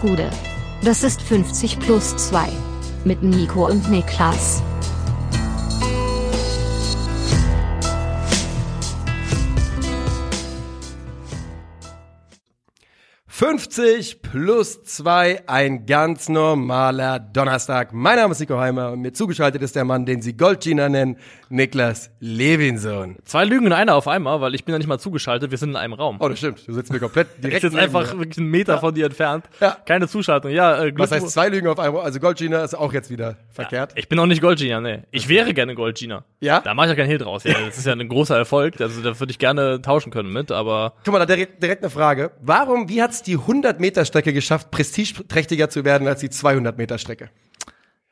[0.00, 0.30] Gude.
[0.82, 2.48] Das ist 50 plus 2.
[3.04, 4.62] Mit Nico und Niklas.
[13.40, 17.94] 50 plus 2, ein ganz normaler Donnerstag.
[17.94, 21.16] Mein Name ist Nico Heimer und mir zugeschaltet ist der Mann, den Sie Goldgina nennen,
[21.50, 23.16] Niklas Levinson.
[23.24, 25.70] Zwei Lügen in einer auf einmal, weil ich bin ja nicht mal zugeschaltet, wir sind
[25.70, 26.16] in einem Raum.
[26.20, 26.66] Oh, das stimmt.
[26.66, 29.46] Du sitzt mir komplett direkt Ich sitze einfach wirklich einen Meter von dir entfernt.
[29.60, 29.76] Ja.
[29.84, 30.52] Keine Zuschaltung.
[30.52, 32.02] Ja, äh, Was heißt zwei Lügen auf einmal?
[32.02, 33.92] Also Goldgina ist auch jetzt wieder verkehrt.
[33.96, 35.02] Ich bin auch nicht Goldgina, nee.
[35.10, 36.24] Ich wäre gerne Goldgina.
[36.38, 36.60] Ja?
[36.60, 37.42] Da mache ich ja keinen Hehl draus.
[37.42, 38.80] Ja, das ist ja ein großer Erfolg.
[38.80, 41.90] Also da würde ich gerne tauschen können mit, aber Guck mal, da direkt, direkt eine
[41.90, 42.30] Frage.
[42.40, 46.96] Warum, wie hat's die 100 Meter Strecke geschafft, prestigeträchtiger zu werden als die 200 Meter
[46.98, 47.30] Strecke?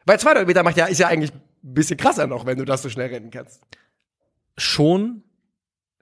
[0.04, 1.32] Weil 200 Meter macht ja, ist ja eigentlich
[1.74, 3.62] bisschen krasser noch, wenn du das so schnell rennen kannst.
[4.56, 5.22] schon.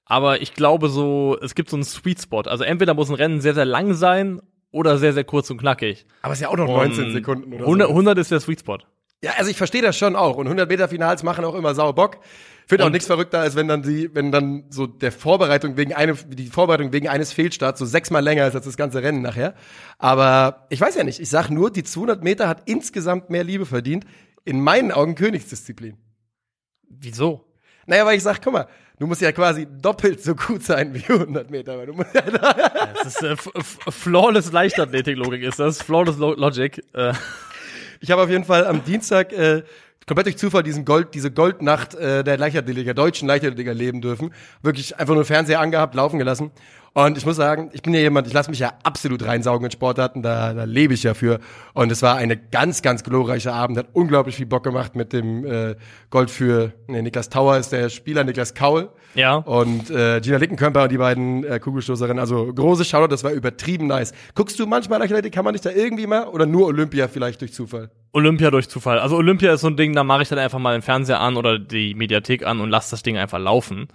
[0.08, 2.42] Aber ich glaube so, es gibt so einen Sweet Spot.
[2.42, 6.06] Also entweder muss ein Rennen sehr, sehr lang sein oder sehr, sehr kurz und knackig.
[6.22, 7.92] Aber es ist ja auch noch 19 Und Sekunden oder 100, so.
[7.92, 8.78] 100 ist der Sweet Spot.
[9.24, 10.36] Ja, also ich verstehe das schon auch.
[10.36, 12.18] Und 100 Meter Finals machen auch immer sau Bock.
[12.68, 16.16] Finde auch nichts verrückter, als wenn dann die, wenn dann so der Vorbereitung wegen einem,
[16.28, 19.54] die Vorbereitung wegen eines Fehlstarts so sechsmal länger ist als das ganze Rennen nachher.
[19.98, 21.20] Aber ich weiß ja nicht.
[21.20, 24.04] Ich sag nur, die 200 Meter hat insgesamt mehr Liebe verdient.
[24.46, 25.98] In meinen Augen Königsdisziplin.
[26.88, 27.44] Wieso?
[27.86, 28.66] Naja, weil ich sag, guck mal,
[28.98, 31.76] du musst ja quasi doppelt so gut sein wie 100 Meter.
[31.76, 32.52] Weil du musst ja da
[32.94, 35.82] Das ist äh, flawless Leichtathletik-Logik ist das.
[35.82, 36.82] Flawless Lo Logic.
[36.94, 37.12] Äh,
[38.00, 39.62] Ich habe auf jeden Fall am Dienstag äh,
[40.06, 44.32] komplett durch Zufall diesen Gold, diese Goldnacht äh, der Leichtathletiker, deutschen Leichtathletiker leben dürfen.
[44.62, 46.50] Wirklich einfach nur Fernseher angehabt, laufen gelassen.
[46.96, 49.70] Und ich muss sagen, ich bin ja jemand, ich lasse mich ja absolut reinsaugen in
[49.70, 51.40] Sportarten, da, da lebe ich ja für.
[51.74, 55.44] Und es war eine ganz, ganz glorreiche Abend, hat unglaublich viel Bock gemacht mit dem
[55.44, 55.74] äh,
[56.08, 58.88] Gold für, nee, Niklas Tauer ist der Spieler, Niklas Kaul.
[59.14, 59.34] Ja.
[59.34, 62.18] Und äh, Gina Lickenkörper und die beiden äh, Kugelstoßerinnen.
[62.18, 64.14] Also große Shoutout, das war übertrieben nice.
[64.34, 66.24] Guckst du manchmal Leichtathletik, kann man dich da irgendwie mal?
[66.28, 67.90] Oder nur Olympia vielleicht durch Zufall?
[68.14, 69.00] Olympia durch Zufall.
[69.00, 71.36] Also Olympia ist so ein Ding, da mache ich dann einfach mal den Fernseher an
[71.36, 73.88] oder die Mediathek an und lass das Ding einfach laufen.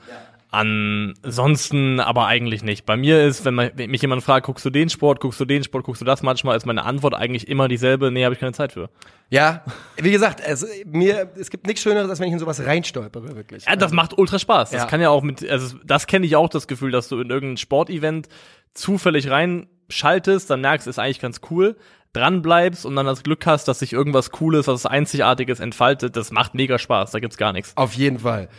[0.51, 2.85] Ansonsten aber eigentlich nicht.
[2.85, 5.45] Bei mir ist, wenn, man, wenn mich jemand fragt, guckst du den Sport, guckst du
[5.45, 8.39] den Sport, guckst du das, manchmal ist meine Antwort eigentlich immer dieselbe, nee, habe ich
[8.39, 8.89] keine Zeit für.
[9.29, 9.63] Ja,
[9.97, 13.65] wie gesagt, es, mir, es gibt nichts Schöneres, als wenn ich in sowas reinstolpere, wirklich.
[13.65, 14.71] Ja, das macht ultra Spaß.
[14.71, 14.87] Das Ja.
[14.87, 17.57] kann ja auch mit, also das kenne ich auch, das Gefühl, dass du in irgendein
[17.57, 18.27] Sportevent
[18.73, 21.77] zufällig reinschaltest, dann merkst, ist eigentlich ganz cool,
[22.13, 26.31] dran bleibst und dann das Glück hast, dass sich irgendwas Cooles, was Einzigartiges entfaltet, das
[26.31, 27.71] macht mega Spaß, da gibt's gar nichts.
[27.77, 28.49] Auf jeden Fall.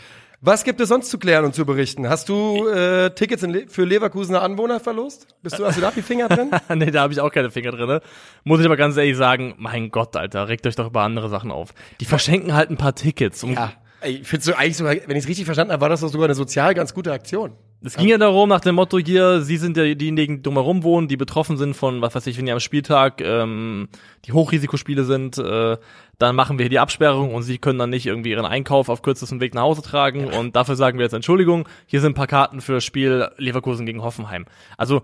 [0.45, 2.09] Was gibt es sonst zu klären und zu berichten?
[2.09, 5.29] Hast du äh, Tickets Le für Leverkusener Anwohner verlost?
[5.41, 6.51] Bist du, hast du da die Finger drin?
[6.75, 8.01] nee, da habe ich auch keine Finger drinne.
[8.43, 11.53] Muss ich aber ganz ehrlich sagen, mein Gott, Alter, regt euch doch über andere Sachen
[11.53, 11.73] auf.
[12.01, 13.45] Die verschenken halt ein paar Tickets.
[13.45, 13.73] Und ja.
[14.01, 16.25] Ey, findest du eigentlich sogar, wenn ich es richtig verstanden habe, war das doch sogar
[16.25, 17.53] eine sozial ganz gute Aktion.
[17.85, 21.09] Es ging ja darum, nach dem Motto hier, sie sind ja diejenigen, die drumherum wohnen,
[21.09, 23.89] die betroffen sind von, was weiß ich, wenn die am Spieltag ähm,
[24.25, 25.77] die Hochrisikospiele sind, äh,
[26.19, 29.03] dann machen wir hier die Absperrung und sie können dann nicht irgendwie ihren Einkauf auf
[29.03, 32.29] kürzestem Weg nach Hause tragen und dafür sagen wir jetzt Entschuldigung, hier sind ein paar
[32.29, 34.47] Karten für das Spiel Leverkusen gegen Hoffenheim.
[34.77, 35.03] Also,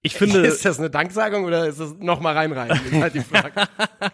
[0.00, 0.40] ich finde...
[0.46, 2.80] Ist das eine Danksagung oder ist das nochmal reinreiben?
[2.90, 3.52] Ist halt die Frage.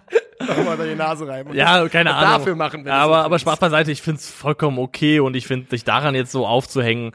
[0.89, 1.55] die Nase reiben.
[1.55, 2.39] Ja, keine Ahnung.
[2.39, 5.71] Dafür machen wir aber, das aber Spaß beiseite, ich find's vollkommen okay und ich finde,
[5.71, 7.13] sich daran jetzt so aufzuhängen,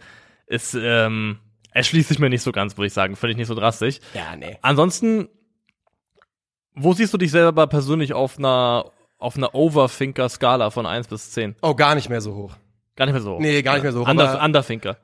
[0.47, 1.39] ist, ähm,
[1.71, 3.15] erschließt sich mir nicht so ganz, würde ich sagen.
[3.15, 3.99] Finde ich nicht so drastisch.
[4.13, 4.57] Ja, nee.
[4.61, 5.27] Ansonsten,
[6.75, 11.55] wo siehst du dich selber persönlich auf einer, auf einer Overthinker-Skala von 1 bis 10?
[11.61, 12.55] Oh, gar nicht mehr so hoch.
[12.95, 13.35] Gar nicht mehr so.
[13.35, 13.39] hoch.
[13.39, 14.09] Nee, gar nicht mehr so hoch.
[14.09, 14.97] Under, Underthinker.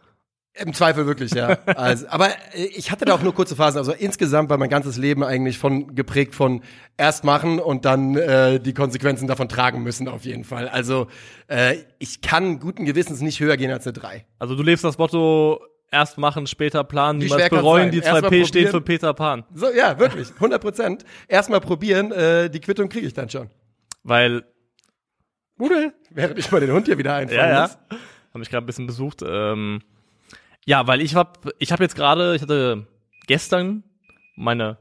[0.56, 1.58] Im Zweifel wirklich, ja.
[1.66, 3.78] Also, aber ich hatte da auch nur kurze Phasen.
[3.78, 6.62] Also insgesamt war mein ganzes Leben eigentlich von geprägt von
[6.98, 10.68] erst machen und dann äh, die Konsequenzen davon tragen müssen auf jeden Fall.
[10.68, 11.08] Also
[11.48, 14.26] äh, ich kann guten Gewissens nicht höher gehen als eine 3.
[14.38, 15.62] Also du lebst das Motto,
[15.92, 17.92] erst machen, später planen, niemals bereuen.
[17.92, 18.81] Die Erst 2P mal steht für.
[18.81, 19.44] Peter Pan.
[19.54, 21.06] So, ja, wirklich, 100 Prozent.
[21.28, 23.50] Erstmal probieren, äh, die Quittung kriege ich dann schon.
[24.04, 24.44] Weil,
[25.60, 27.78] Rudel, während ich mal den Hund hier wieder einfallen ja, ja, muss.
[28.30, 29.24] habe mich gerade ein bisschen besucht.
[29.26, 29.81] Ähm,
[30.66, 32.88] ja, weil ich hab, ich habe jetzt gerade, ich hatte
[33.28, 33.84] gestern
[34.36, 34.78] meine,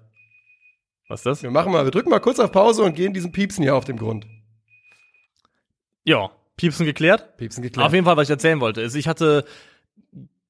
[1.09, 1.43] was ist das?
[1.43, 3.85] Wir machen mal, wir drücken mal kurz auf Pause und gehen diesen Piepsen hier auf
[3.85, 4.27] dem Grund.
[6.05, 7.37] Ja, Piepsen geklärt.
[7.37, 7.87] Piepsen geklärt.
[7.87, 9.45] Auf jeden Fall, was ich erzählen wollte, ist, ich hatte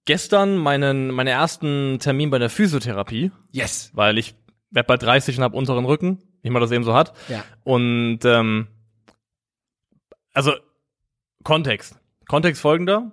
[0.05, 3.91] gestern meinen, meinen ersten Termin bei der Physiotherapie, Yes.
[3.95, 4.35] weil ich
[4.71, 7.13] werd bei 30 und hab unteren Rücken, wie man das eben so hat.
[7.29, 7.45] Ja.
[7.65, 8.69] Und ähm,
[10.33, 10.53] also
[11.45, 11.99] Kontext.
[12.29, 13.13] Kontext folgender.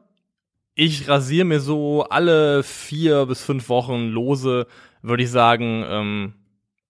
[0.76, 4.68] Ich rasiere mir so alle vier bis fünf Wochen lose,
[5.02, 6.34] würde ich sagen, ähm,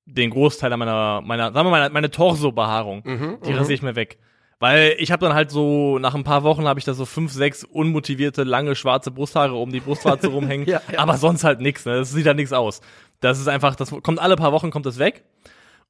[0.06, 3.04] den Großteil meiner, meiner, sagen wir mal, meine, meine Torso-Behaarung.
[3.06, 4.18] Mhm, Die rasiere ich mir weg.
[4.60, 7.32] Weil ich habe dann halt so, nach ein paar Wochen habe ich da so fünf,
[7.32, 10.68] sechs unmotivierte, lange, schwarze Brusthaare um die Brustwarze rumhängen.
[10.68, 11.00] Ja, ja.
[11.00, 11.98] Aber sonst halt nix, ne?
[11.98, 12.82] Das sieht halt nix aus.
[13.20, 15.26] Das ist einfach, das kommt alle paar Wochen kommt das weg.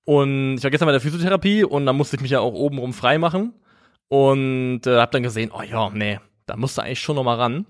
[0.03, 2.93] Und ich war gestern bei der Physiotherapie und dann musste ich mich ja auch obenrum
[2.93, 3.53] frei machen.
[4.07, 7.35] Und äh, hab dann gesehen, oh ja, nee, da musst du eigentlich schon noch mal
[7.35, 7.65] ran.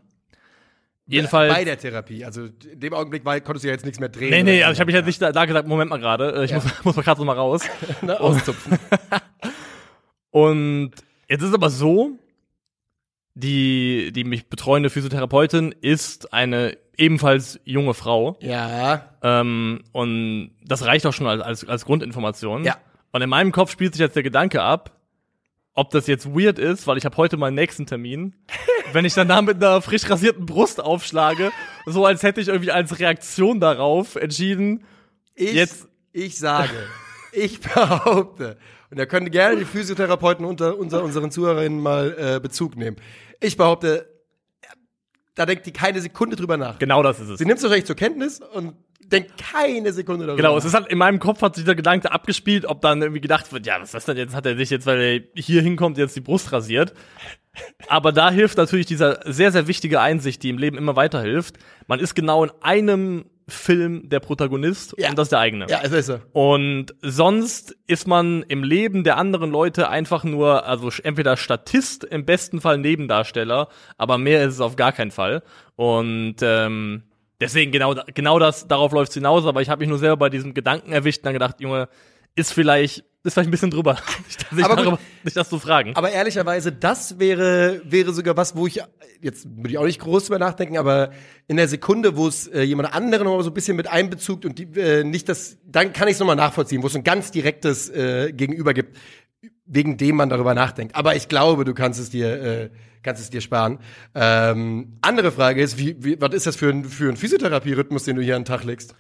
[1.08, 1.54] Jedenfalls.
[1.54, 2.26] Bei der Therapie.
[2.26, 4.32] Also in dem Augenblick war, konntest du ja jetzt nichts mehr drehen.
[4.32, 6.46] Nee, nee, also ich habe mich halt nicht da, da gesagt, Moment mal gerade, äh,
[6.46, 6.58] ich Ja.
[6.58, 7.62] muss, muss mal gerade so mal raus.
[8.02, 8.80] Ne, auszupfen.
[10.32, 10.92] Und
[11.30, 12.12] jetzt ist aber so,
[13.36, 18.38] die, die mich betreuende Physiotherapeutin ist eine ebenfalls junge Frau.
[18.42, 19.10] ja.
[19.22, 22.64] Ähm, und das reicht auch schon als, als, als Grundinformation.
[22.64, 22.78] Ja.
[23.12, 24.95] Und in meinem Kopf spielt sich jetzt der Gedanke ab,
[25.76, 28.34] ob das jetzt weird ist, weil ich habe heute meinen nächsten Termin.
[28.94, 31.52] wenn ich dann da mit einer frisch rasierten Brust aufschlage,
[31.86, 34.84] so als hätte ich irgendwie als Reaktion darauf entschieden,
[35.36, 36.72] Ich, Jetzt- ich sage,
[37.34, 38.58] ich behaupte,
[38.90, 42.96] und da können gerne die Physiotherapeuten unter, unter unseren Zuhörerinnen mal äh, Bezug nehmen.
[43.42, 44.08] Ich behaupte,
[45.34, 46.80] da denkt die keine Sekunde drüber nach.
[46.80, 47.38] genau das ist es.
[47.40, 48.76] Sie nimmt es wahrscheinlich zur Kenntnis und
[49.12, 52.12] denkt keine Sekunde darüber Genau, es ist halt in meinem Kopf hat sich der Gedanke
[52.12, 54.36] abgespielt, ob dann irgendwie gedacht wird, ja, was ist das denn jetzt?
[54.36, 55.00] Hat er sich jetzt, weil
[55.36, 56.94] er hier hinkommt, jetzt die Brust rasiert?
[57.88, 61.56] Aber da hilft natürlich dieser sehr, sehr wichtige Einsicht, die im Leben immer weiterhilft.
[61.88, 65.10] Man ist genau in einem Film der Protagonist Ja.
[65.10, 65.68] und das ist der eigene.
[65.70, 66.20] Ja, es ist so.
[66.34, 72.26] Und sonst ist man im Leben der anderen Leute einfach nur, also entweder Statist, im
[72.26, 75.44] besten Fall Nebendarsteller, aber mehr ist es auf gar keinen Fall.
[75.76, 77.04] Und ähm,
[77.40, 80.30] deswegen genau, genau das, darauf läuft es hinaus, aber ich habe mich nur selber bei
[80.30, 81.90] diesem Gedanken erwischt und dann gedacht, Junge,
[82.36, 83.94] ist vielleicht, ist vielleicht ein bisschen drüber,
[84.28, 85.00] nicht, dass ich Aber darüber,
[85.34, 85.96] das zu fragen.
[85.96, 88.82] Aber ehrlicherweise, das wäre, wäre sogar was, wo ich,
[89.22, 91.12] jetzt würde ich auch nicht groß drüber nachdenken, aber
[91.48, 94.46] in der Sekunde, wo es äh, jemand anderen noch mal so ein bisschen mit einbezugt
[94.46, 97.32] und die, äh, nicht das, dann kann ich es nochmal nachvollziehen, wo es ein ganz
[97.32, 98.98] direktes äh, Gegenüber gibt,
[99.66, 100.96] wegen dem man darüber nachdenkt.
[100.96, 102.70] Aber ich glaube, du kannst es dir, äh,
[103.04, 103.80] kannst es dir sparen.
[104.14, 108.16] Ähm, andere Frage ist, wie, wie, was ist das für ein, für ein Physiotherapie-Rhythmus, den
[108.16, 108.96] du hier an den Tag legst?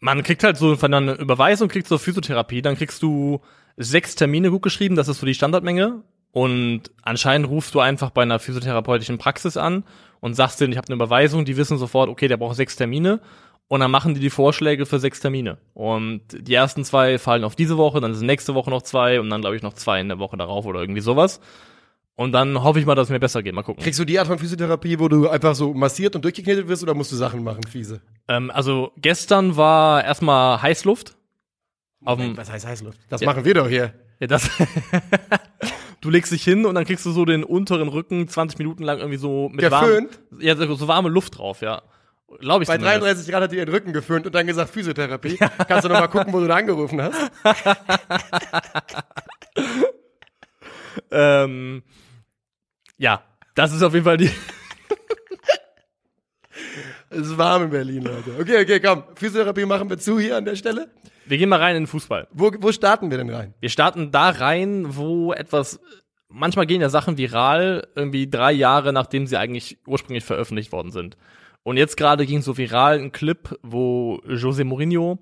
[0.00, 3.40] Man kriegt halt so von einer Überweisung, kriegst du Physiotherapie, dann kriegst du
[3.76, 6.02] sechs Termine gut geschrieben, das ist so die Standardmenge.
[6.30, 9.84] Und anscheinend rufst du einfach bei einer physiotherapeutischen Praxis an
[10.20, 13.20] und sagst denen, ich habe eine Überweisung, die wissen sofort, okay, der braucht sechs Termine.
[13.68, 15.58] Und dann machen die die Vorschläge für sechs Termine.
[15.72, 19.30] Und die ersten zwei fallen auf diese Woche, dann sind nächste Woche noch zwei und
[19.30, 21.40] dann glaube ich noch zwei in der Woche darauf oder irgendwie sowas.
[22.16, 23.54] Und dann hoffe ich mal, dass es mir besser geht.
[23.54, 23.82] Mal gucken.
[23.82, 26.94] Kriegst du die Art von Physiotherapie, wo du einfach so massiert und durchgeknetet wirst oder
[26.94, 28.02] musst du Sachen machen, fiese?
[28.28, 31.16] Ähm, also gestern war erstmal Heißluft.
[32.04, 33.00] Auf dem, Was heißt Heißluft?
[33.08, 33.26] Das Ja.
[33.26, 33.94] machen wir doch hier.
[34.20, 34.48] Ja, das.
[36.02, 38.98] du legst dich hin und dann kriegst du so den unteren Rücken 20 Minuten lang
[38.98, 40.08] irgendwie so mit warm,
[40.38, 41.82] ja, so warme Luft drauf, ja.
[42.40, 43.02] Glaube ich Bei zumindest.
[43.02, 45.36] 33 Grad hat die ihren Rücken geföhnt und dann gesagt Physiotherapie.
[45.36, 47.30] Kannst du noch mal gucken, wo du da angerufen hast?
[51.10, 51.82] Ähm,
[52.98, 53.22] ja,
[53.54, 54.30] das ist auf jeden Fall die.
[57.10, 58.34] Es ist warm in Berlin, Leute.
[58.40, 59.04] Okay, okay, komm.
[59.14, 60.90] Physiotherapie machen wir zu hier an der Stelle.
[61.26, 62.26] Wir gehen mal rein in den Fußball.
[62.32, 63.54] Wo, wo starten wir denn rein?
[63.60, 65.78] Wir starten da rein, wo etwas.
[66.36, 71.16] Manchmal gehen ja Sachen viral, irgendwie drei Jahre nachdem sie eigentlich ursprünglich veröffentlicht worden sind.
[71.62, 75.18] Und jetzt gerade ging so viral ein Clip, wo Jose Mourinho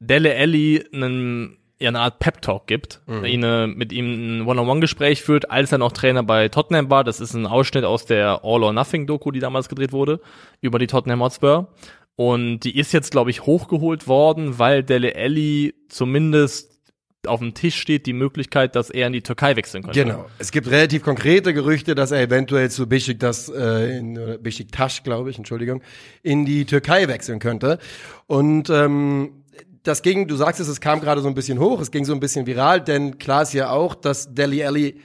[0.00, 5.50] Dele Alli einen, ja, eine Art Pep-Talk gibt, ihn, äh, mit ihm ein One-on-One-Gespräch führt,
[5.50, 7.04] als er noch Trainer bei Tottenham war.
[7.04, 10.20] Das ist ein Ausschnitt aus der All-or-Nothing-Doku, die damals gedreht wurde,
[10.62, 11.68] über die Tottenham Hotspur.
[12.16, 16.79] Und die ist jetzt, glaube ich, hochgeholt worden, weil Dele Alli zumindest
[17.26, 20.02] auf dem Tisch steht die Möglichkeit, dass er in die Türkei wechseln könnte.
[20.02, 20.26] Genau.
[20.38, 25.38] Es gibt relativ konkrete Gerüchte, dass er eventuell zu Besiktas, äh, in, Besiktas, glaube ich,
[25.38, 25.82] Entschuldigung,
[26.22, 27.78] in die Türkei wechseln könnte.
[28.26, 29.44] Und ähm,
[29.82, 32.12] das ging, du sagst es, es kam gerade so ein bisschen hoch, es ging so
[32.12, 35.00] ein bisschen viral, denn klar ist ja auch, dass Deli Alli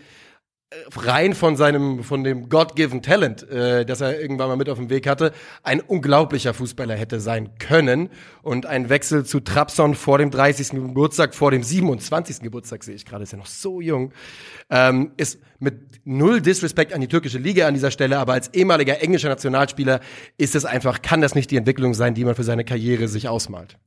[0.96, 4.89] rein von seinem, von dem God-given Talent, äh, das er irgendwann mal mit auf dem
[4.89, 5.32] Weg hatte,
[5.63, 8.10] ein unglaublicher Fußballer hätte sein können.
[8.41, 10.70] Und ein Wechsel zu Trabzon vor dem 30.
[10.70, 12.41] Geburtstag, vor dem 27.
[12.41, 14.12] Geburtstag, sehe ich gerade, ist ja noch so jung,
[14.70, 19.01] ähm, ist mit null Disrespect an die türkische Liga an dieser Stelle, aber als ehemaliger
[19.01, 20.00] englischer Nationalspieler
[20.38, 23.27] ist es einfach, kann das nicht die Entwicklung sein, die man für seine Karriere sich
[23.27, 23.77] ausmalt.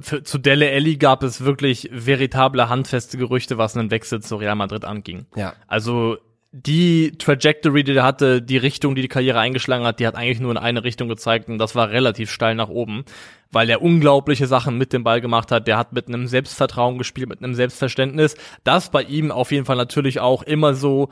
[0.00, 4.54] Für, zu Dele Alli gab es wirklich veritable, handfeste Gerüchte, was einen Wechsel zu Real
[4.54, 5.26] Madrid anging.
[5.34, 5.54] Ja.
[5.66, 6.18] Also
[6.50, 10.40] die Trajectory, die er hatte, die Richtung, die die Karriere eingeschlagen hat, die hat eigentlich
[10.40, 13.04] nur in eine Richtung gezeigt und das war relativ steil nach oben,
[13.50, 15.66] weil er unglaubliche Sachen mit dem Ball gemacht hat.
[15.66, 19.76] Der hat mit einem Selbstvertrauen gespielt, mit einem Selbstverständnis, das bei ihm auf jeden Fall
[19.76, 21.10] natürlich auch immer so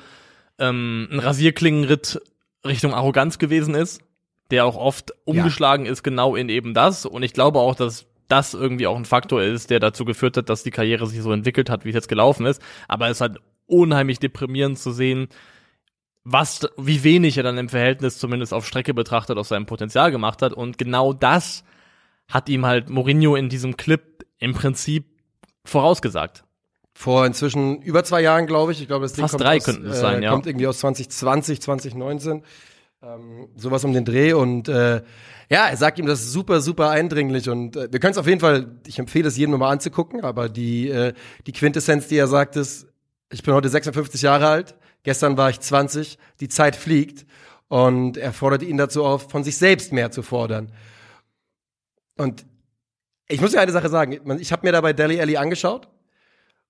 [0.58, 2.20] ähm, ein Rasierklingenritt
[2.66, 4.00] Richtung Arroganz gewesen ist,
[4.50, 8.54] der auch oft umgeschlagen ist genau in eben das und ich glaube auch, dass das
[8.54, 11.70] irgendwie auch ein Faktor ist, der dazu geführt hat, dass die Karriere sich so entwickelt
[11.70, 12.62] hat, wie es jetzt gelaufen ist.
[12.88, 15.28] Aber es ist halt unheimlich deprimierend zu sehen,
[16.24, 20.42] was, wie wenig er dann im Verhältnis zumindest auf Strecke betrachtet aus seinem Potenzial gemacht
[20.42, 20.52] hat.
[20.52, 21.62] Und genau das
[22.28, 25.06] hat ihm halt Mourinho in diesem Clip im Prinzip
[25.64, 26.44] vorausgesagt.
[26.94, 28.80] Vor inzwischen über zwei Jahren, glaube ich.
[28.80, 30.30] Ich glaube, das Ding Fast kommt, drei aus, könnten es äh, sein, ja.
[30.30, 32.42] kommt irgendwie aus 2020, 2019.
[33.02, 34.32] Ähm, sowas um den Dreh.
[34.32, 35.02] Und äh,
[35.48, 37.48] ja, er sagt ihm das super, super eindringlich.
[37.48, 40.48] Und äh, wir können es auf jeden Fall, ich empfehle es jedem nochmal anzugucken, aber
[40.48, 41.12] die, äh,
[41.46, 42.86] die Quintessenz, die er sagt, ist,
[43.30, 47.26] ich bin heute 56 Jahre alt, gestern war ich 20, die Zeit fliegt.
[47.68, 50.72] Und er fordert ihn dazu auf, von sich selbst mehr zu fordern.
[52.16, 52.46] Und
[53.28, 55.88] ich muss ja eine Sache sagen, ich habe mir dabei Deli Alli angeschaut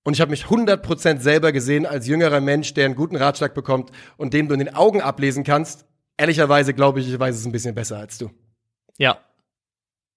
[0.04, 3.90] und ich habe mich 100% selber gesehen als jüngerer Mensch, der einen guten Ratschlag bekommt
[4.16, 5.85] und dem du in den Augen ablesen kannst.
[6.16, 8.30] Ehrlicherweise glaube ich, ich weiß es ein bisschen besser als du.
[8.98, 9.18] Ja.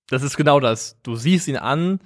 [0.10, 0.98] Das ist genau das.
[1.03, 2.00] Du siehst ihn an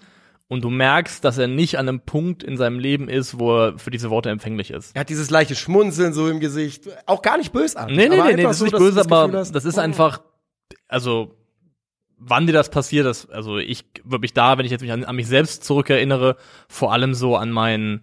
[0.47, 3.79] und du merkst, dass er nicht an einem Punkt in seinem Leben ist, wo er
[3.79, 4.95] für diese Worte empfänglich ist.
[4.95, 7.95] Er hat dieses leichte Schmunzeln so im Gesicht, auch gar nicht bösartig.
[7.95, 9.81] Nee, nee, nee, nee, einfach das ist nicht böse, das aber hast, das ist oh.
[9.81, 10.21] einfach,
[10.87, 11.35] also,
[12.17, 15.05] wann dir das passiert, das, also ich würde mich da, wenn ich jetzt mich an,
[15.05, 18.01] an mich selbst zurückerinnere, vor allem so an mein,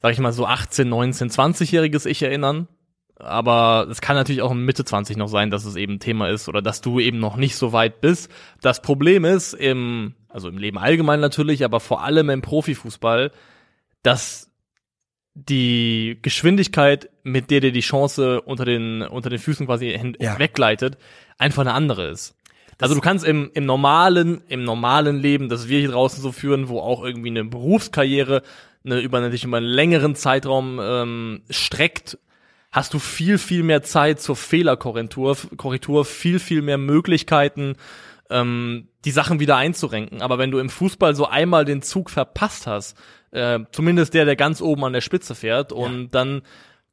[0.00, 2.68] sag ich mal, so 18, 19, 20-jähriges Ich erinnern.
[3.16, 6.48] Aber es kann natürlich auch in Mitte 20 noch sein, dass es eben Thema ist
[6.48, 8.30] oder dass du eben noch nicht so weit bist.
[8.60, 13.30] Das Problem ist im, also im Leben allgemein natürlich, aber vor allem im Profifußball,
[14.02, 14.50] dass
[15.34, 20.38] die Geschwindigkeit, mit der dir die Chance unter den, unter den Füßen quasi hin, Ja.
[20.38, 20.96] wegleitet,
[21.38, 22.36] einfach eine andere ist.
[22.80, 26.68] Also du kannst im, im normalen, im normalen Leben, das wir hier draußen so führen,
[26.68, 28.42] wo auch irgendwie eine Berufskarriere
[28.84, 32.18] eine, über, sich über einen längeren Zeitraum ähm, streckt,
[32.74, 37.76] hast du viel, viel mehr Zeit zur Fehlerkorrektur, Korrektur, viel, viel mehr Möglichkeiten,
[38.30, 40.20] ähm, die Sachen wieder einzurenken.
[40.20, 42.96] Aber wenn du im Fußball so einmal den Zug verpasst hast,
[43.30, 46.42] äh, zumindest der, der ganz oben an der Spitze fährt, und dann,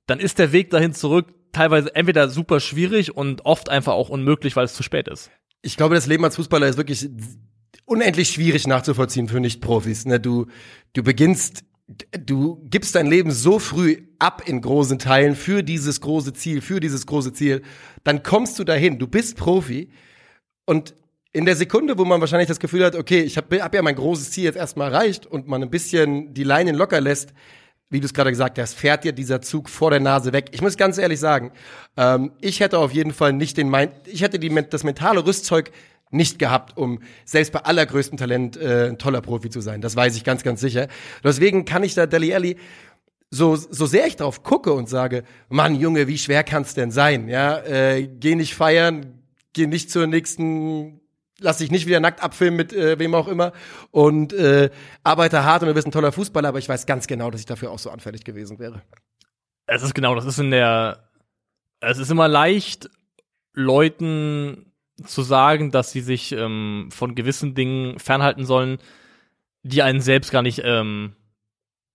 [0.06, 4.56] dann ist der Weg dahin zurück teilweise entweder super schwierig und oft einfach auch unmöglich,
[4.56, 5.32] weil es zu spät ist.
[5.64, 7.10] Ich glaube, das Leben als Fußballer ist wirklich
[7.86, 10.06] unendlich schwierig nachzuvollziehen für Nicht-Profis.
[10.06, 10.20] Ne?
[10.20, 10.46] Du,
[10.94, 11.64] du beginnst,
[12.12, 16.80] du gibst dein Leben so früh ab in großen Teilen für dieses große Ziel, für
[16.80, 17.62] dieses große Ziel.
[18.04, 19.90] Dann kommst du dahin, du bist Profi
[20.66, 20.96] und
[21.34, 23.96] in der Sekunde, wo man wahrscheinlich das Gefühl hat, okay, ich habe hab ja mein
[23.96, 27.34] großes Ziel jetzt erstmal erreicht und man ein bisschen die Leinen locker lässt,
[27.90, 30.50] wie du es gerade gesagt hast, fährt dir dieser Zug vor der Nase weg.
[30.52, 31.52] Ich muss ganz ehrlich sagen,
[31.98, 35.72] ähm, ich hätte auf jeden Fall nicht den, mein ich hätte die, das mentale Rüstzeug
[36.12, 39.82] nicht gehabt, um selbst bei allergrößtem Talent äh, ein toller Profi zu sein.
[39.82, 40.88] Das weiß ich ganz, ganz sicher.
[41.24, 42.58] Deswegen kann ich da Deli Alli
[43.32, 47.30] so, so sehr ich drauf gucke und sage, Mann, Junge, wie schwer kann's denn sein?
[47.30, 51.00] Ja, äh, geh nicht feiern, geh nicht zur nächsten,
[51.40, 53.54] lass dich nicht wieder nackt abfilmen mit äh, wem auch immer
[53.92, 54.70] und äh,
[55.04, 57.48] arbeite hart und du bist ein toller Fußballer, aber ich weiß ganz genau, dass ich
[57.48, 58.82] dafür auch so anfällig gewesen wäre.
[59.66, 61.10] Es ist genau, das ist in der,
[61.80, 62.90] es ist immer leicht,
[63.54, 64.71] Leuten
[65.06, 68.78] zu sagen, dass sie sich ähm, von gewissen Dingen fernhalten sollen,
[69.64, 71.16] die einen selbst gar nicht ähm,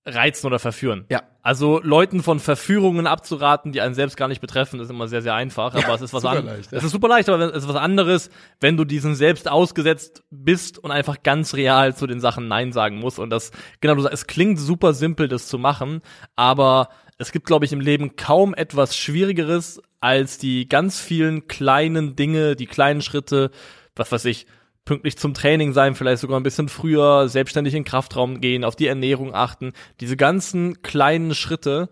[0.07, 1.05] reizen oder verführen.
[1.11, 1.23] Ja.
[1.43, 5.35] Also Leuten von Verführungen abzuraten, die einen selbst gar nicht betreffen, ist immer sehr, sehr
[5.35, 5.75] einfach.
[5.75, 6.71] Aber es ist was anderes.
[6.71, 6.79] ja.
[6.79, 10.79] Es ist super leicht, aber es ist was anderes, wenn du diesen selbst ausgesetzt bist
[10.79, 13.19] und einfach ganz real zu den Sachen Nein sagen musst.
[13.19, 16.03] Und das, genau, du sagst, es klingt super simpel, das zu machen,
[16.37, 22.15] aber es gibt, glaube ich, im Leben kaum etwas Schwierigeres als die ganz vielen kleinen
[22.15, 23.51] Dinge, die kleinen Schritte,
[23.97, 24.47] was weiß ich,
[24.85, 28.77] pünktlich zum Training sein, vielleicht sogar ein bisschen früher, selbstständig in den Kraftraum gehen, auf
[28.77, 29.73] die Ernährung achten.
[29.99, 31.89] Diese ganzen kleinen Schritte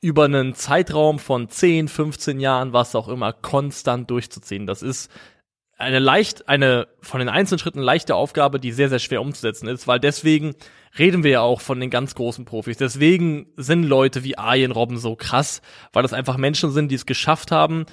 [0.00, 4.68] über einen Zeitraum von 10, 15 Jahren, was auch immer, konstant durchzuziehen.
[4.68, 5.10] Das ist
[5.76, 9.88] eine leicht, eine von den einzelnen Schritten leichte Aufgabe, die sehr, sehr schwer umzusetzen ist,
[9.88, 10.54] weil deswegen
[10.98, 12.76] reden wir ja auch von den ganz großen Profis.
[12.76, 17.06] Deswegen sind Leute wie Arjen Robben so krass, weil das einfach Menschen sind, die es
[17.06, 17.86] geschafft haben,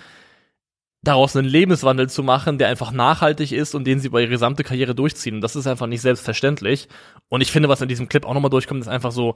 [1.01, 4.63] daraus einen Lebenswandel zu machen, der einfach nachhaltig ist und den sie über ihre gesamte
[4.65, 5.35] Karriere durchziehen.
[5.35, 6.89] Und das ist einfach nicht selbstverständlich.
[7.29, 9.35] Und ich finde, was in diesem Clip auch nochmal durchkommt, ist einfach so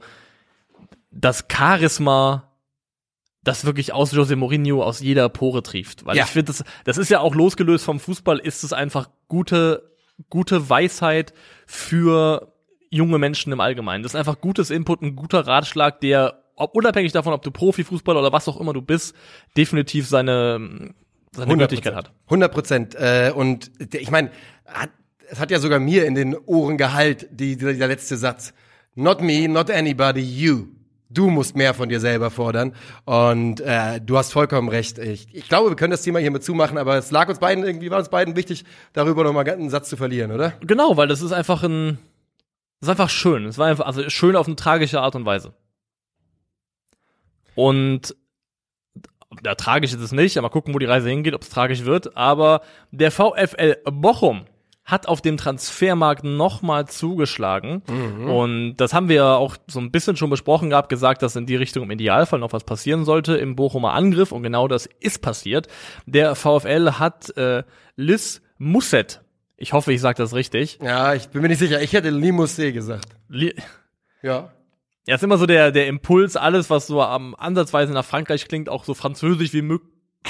[1.10, 2.50] das Charisma,
[3.42, 6.04] das wirklich aus Jose Mourinho aus jeder Pore trieft.
[6.04, 6.24] Weil Ja.
[6.24, 9.90] ich finde, das, das ist ja auch losgelöst vom Fußball, ist es einfach gute,
[10.28, 11.32] gute Weisheit
[11.66, 12.53] für
[12.94, 14.02] junge Menschen im Allgemeinen.
[14.02, 18.20] Das ist einfach gutes Input, ein guter Ratschlag, der ob, unabhängig davon, ob du Profifußballer
[18.20, 19.14] oder was auch immer du bist,
[19.56, 20.94] definitiv seine,
[21.32, 22.12] seine Gültigkeit hat.
[22.26, 22.94] 100 Prozent.
[22.94, 24.30] Äh, und der, ich meine,
[25.28, 28.54] es hat ja sogar mir in den Ohren geheilt, die, dieser, letzte Satz.
[28.94, 30.68] Not me, not anybody, you.
[31.10, 32.74] Du musst mehr von dir selber fordern.
[33.04, 34.98] Und äh, du hast vollkommen recht.
[34.98, 37.64] Ich, ich glaube, wir können das Thema hier mit zumachen, aber es lag uns beiden,
[37.64, 40.54] irgendwie war uns beiden wichtig, darüber nochmal einen Satz zu verlieren, oder?
[40.60, 41.98] Genau, weil das ist einfach ein,
[42.84, 43.46] das ist einfach schön.
[43.46, 45.54] Es war einfach, also schön auf eine tragische Art und Weise.
[47.54, 48.14] Und
[49.44, 52.16] ja, tragisch ist es nicht, aber gucken, wo die Reise hingeht, ob es tragisch wird.
[52.16, 52.60] Aber
[52.90, 54.44] der VfL Bochum
[54.84, 57.82] hat auf dem Transfermarkt nochmal zugeschlagen.
[57.88, 58.30] Mhm.
[58.30, 61.46] Und das haben wir ja auch so ein bisschen schon besprochen gehabt, gesagt, dass in
[61.46, 64.30] die Richtung im Idealfall noch was passieren sollte im Bochumer Angriff.
[64.30, 65.68] Und genau das ist passiert.
[66.04, 67.62] Der VfL hat äh,
[67.96, 69.23] Liz Musset,
[69.64, 70.78] ich hoffe, ich sage das richtig.
[70.82, 71.80] Ja, ich bin mir nicht sicher.
[71.80, 73.16] Ich hätte Limousin gesagt.
[73.30, 73.54] Li
[74.20, 74.52] Ja.
[75.06, 78.68] ja, ist immer so der, der Impuls, alles, was so am ansatzweise nach Frankreich klingt,
[78.68, 79.78] auch so französisch wie, mö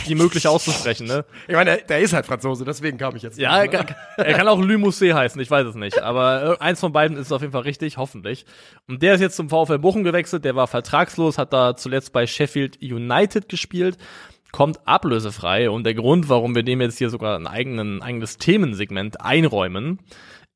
[0.06, 1.24] wie möglich auszusprechen, ne?
[1.48, 3.36] Ich meine, der, der ist halt Franzose, deswegen kam ich jetzt.
[3.36, 5.98] Ja, er drauf, kann, er kann auch Limousin heißen, ich weiß es nicht.
[6.00, 8.46] Aber äh, eins von beiden ist auf jeden Fall richtig, hoffentlich.
[8.86, 12.28] Und der ist jetzt zum VfL Bochum gewechselt, der war vertragslos, hat da zuletzt bei
[12.28, 13.98] Sheffield United gespielt,
[14.54, 15.68] kommt ablösefrei.
[15.68, 19.98] Und der Grund, warum wir dem jetzt hier sogar ein eigenen, eigenes Themensegment einräumen,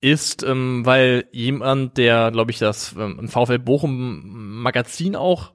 [0.00, 5.52] ist, ähm, weil jemand, der, glaube ich, das ähm, VfL Bochum Magazin auch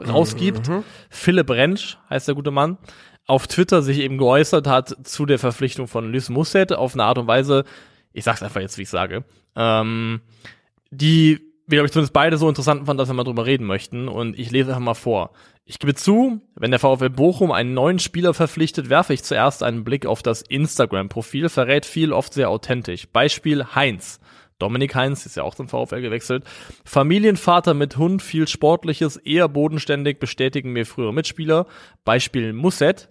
[0.00, 0.70] rausgibt,
[1.10, 2.78] Philipp Rentsch heißt der gute Mann,
[3.26, 7.18] auf Twitter sich eben geäußert hat zu der Verpflichtung von Lys Musset auf eine Art
[7.18, 7.64] und Weise,
[8.12, 9.24] ich sag's einfach jetzt, wie ich sage,
[9.56, 10.20] ähm,
[10.92, 14.08] die wir, glaube ich, zumindest beide so interessant fanden, dass wir mal drüber reden möchten.
[14.08, 15.30] Und ich lese einfach mal vor.
[15.64, 19.84] Ich gebe zu, wenn der VfL Bochum einen neuen Spieler verpflichtet, werfe ich zuerst einen
[19.84, 23.06] Blick auf das Instagram-Profil, verrät viel, oft sehr authentisch.
[23.08, 24.18] Beispiel Heinz.
[24.58, 26.44] Dominik Heinz ist ja auch zum VfL gewechselt.
[26.84, 31.66] Familienvater mit Hund, viel Sportliches, eher bodenständig, bestätigen mir frühere Mitspieler.
[32.04, 33.08] Beispiel Musset.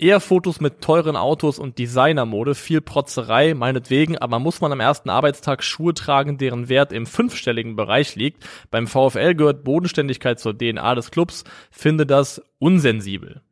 [0.00, 5.10] Eher Fotos mit teuren Autos und Designermode, viel Protzerei, meinetwegen, aber muss man am ersten
[5.10, 8.48] Arbeitstag Schuhe tragen, deren Wert im fünfstelligen Bereich liegt?
[8.70, 13.42] Beim VfL gehört Bodenständigkeit zur DNA des Clubs, finde das unsensibel.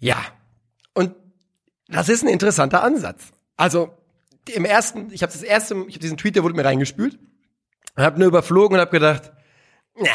[0.00, 0.16] Ja.
[0.92, 1.14] Und
[1.86, 3.32] das ist ein interessanter Ansatz.
[3.56, 3.90] Also
[4.52, 7.16] im ersten, ich habe das erste, ich habe diesen Tweet, der wurde mir reingespült,
[7.96, 9.30] habe nur überflogen und habe gedacht,
[9.96, 10.10] na,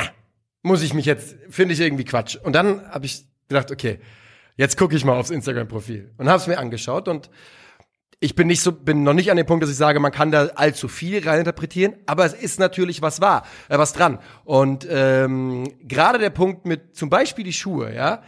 [0.64, 2.36] muss ich mich jetzt, finde ich irgendwie Quatsch.
[2.36, 4.00] Und dann habe ich gedacht, okay,
[4.56, 7.30] jetzt gucke ich mal aufs Instagram-Profil und habe es mir angeschaut und
[8.20, 10.32] ich bin nicht so, bin noch nicht an dem Punkt, dass ich sage, man kann
[10.32, 14.20] da allzu viel reininterpretieren, aber es ist natürlich was wahr, äh, was dran.
[14.46, 18.24] Und ähm, gerade der Punkt mit zum Beispiel die Schuhe, ja,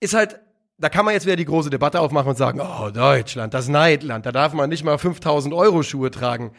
[0.00, 0.40] ist halt,
[0.78, 4.26] da kann man jetzt wieder die große Debatte aufmachen und sagen, oh, Deutschland, das Neidland,
[4.26, 6.52] da darf man nicht mal 5000 Euro Schuhe tragen.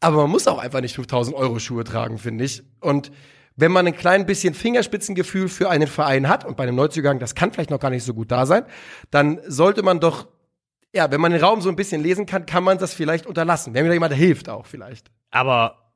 [0.00, 2.62] Aber man muss auch einfach nicht 5000 Euro Schuhe tragen, finde ich.
[2.80, 3.12] Und
[3.56, 7.34] wenn man ein klein bisschen Fingerspitzengefühl für einen Verein hat, und bei einem Neuzugang, das
[7.34, 8.64] kann vielleicht noch gar nicht so gut da sein,
[9.10, 10.28] dann sollte man doch,
[10.94, 13.74] ja, wenn man den Raum so ein bisschen lesen kann, kann man das vielleicht unterlassen.
[13.74, 15.10] Wenn mir da jemand hilft auch vielleicht.
[15.30, 15.92] Aber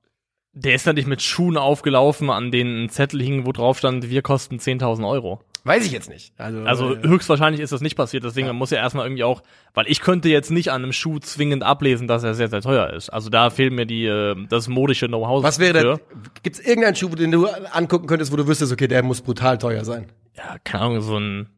[0.53, 4.09] der ist ja nicht mit Schuhen aufgelaufen, an denen ein Zettel hing, wo drauf stand,
[4.09, 5.41] wir kosten 10.000 Euro.
[5.67, 6.35] Weiß ich jetzt nicht.
[6.39, 9.43] Also, Also äh, höchstwahrscheinlich ist das nicht passiert, deswegen man muss ja erstmal irgendwie auch,
[9.73, 12.91] weil ich könnte jetzt nicht an einem Schuh zwingend ablesen, dass er sehr, sehr teuer
[12.91, 13.09] ist.
[13.09, 15.43] Also da fehlt mir die, äh, das modische Know-how.
[15.43, 16.01] was wäre denn,
[16.43, 19.85] gibt's irgendeinen Schuh, den du angucken könntest, wo du wüsstest, okay, der muss brutal teuer
[19.87, 20.07] sein?
[20.37, 21.49] Ja, keine Ahnung, so ein,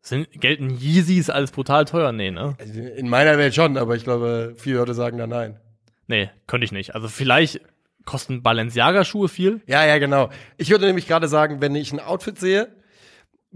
[0.00, 2.12] sind, gelten Yeezys als brutal teuer?
[2.12, 2.54] Nee, ne?
[2.60, 5.58] Also in meiner Welt schon, aber ich glaube, viele Leute sagen da nein.
[6.06, 6.94] Nee, könnte ich nicht.
[6.94, 7.60] Also vielleicht
[8.04, 9.60] kosten Balenciaga-Schuhe viel.
[9.66, 10.30] Ja, ja, genau.
[10.56, 12.68] Ich würde nämlich gerade sagen, wenn ich ein Outfit sehe,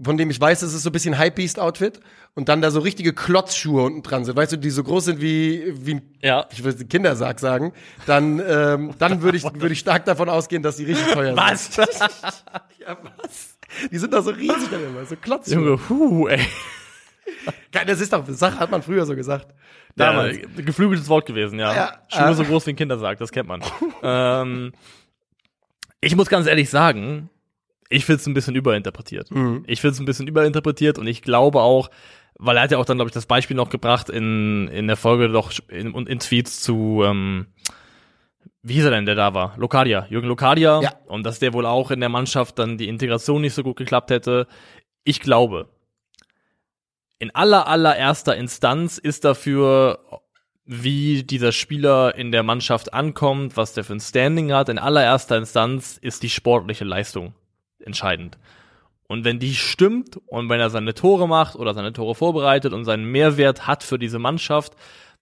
[0.01, 1.99] von dem ich weiß, es ist so ein bisschen Hypebeast-Outfit
[2.33, 5.21] und dann da so richtige Klotzschuhe unten dran sind, weißt du, die so groß sind
[5.21, 6.47] wie, wie ein, Ja.
[6.51, 7.73] ich würde Kindersarg sagen,
[8.05, 11.73] dann, ähm, dann würde ich, würde ich stark davon ausgehen, dass die richtig teuer Was?
[11.75, 11.87] sind.
[12.79, 13.57] Ja, was?
[13.91, 15.55] Die sind doch so riesig dann immer, so Klotzschuhe.
[15.55, 16.41] Junge, huh, ey.
[17.71, 19.53] Das ist doch, das hat man früher so gesagt.
[19.95, 20.37] Damals.
[20.37, 21.73] Ja, geflügeltes Wort gewesen, ja.
[21.75, 22.33] Ja, Schuhe äh.
[22.33, 23.61] so groß wie ein Kindersarg, das kennt man.
[24.03, 24.73] ähm,
[25.99, 27.29] ich muss ganz ehrlich sagen,
[27.91, 29.31] ich finde es ein bisschen überinterpretiert.
[29.31, 29.63] Mhm.
[29.67, 31.89] Ich finde es ein bisschen überinterpretiert und ich glaube auch,
[32.35, 34.95] weil er hat ja auch dann, glaube ich, das Beispiel noch gebracht in, in der
[34.95, 37.47] Folge doch in, in Tweets zu, ähm,
[38.63, 39.55] wie hieß er denn, der da war?
[39.57, 40.81] Lokadia, Jürgen Lokadia.
[40.81, 40.93] Ja.
[41.07, 44.09] Und dass der wohl auch in der Mannschaft dann die Integration nicht so gut geklappt
[44.09, 44.47] hätte.
[45.03, 45.67] Ich glaube,
[47.19, 49.99] in aller, allererster Instanz ist dafür,
[50.65, 54.69] wie dieser Spieler in der Mannschaft ankommt, was der für ein Standing hat.
[54.69, 57.33] In allererster Instanz ist die sportliche Leistung
[57.85, 58.37] entscheidend.
[59.07, 62.85] Und wenn die stimmt und wenn er seine Tore macht oder seine Tore vorbereitet und
[62.85, 64.73] seinen Mehrwert hat für diese Mannschaft,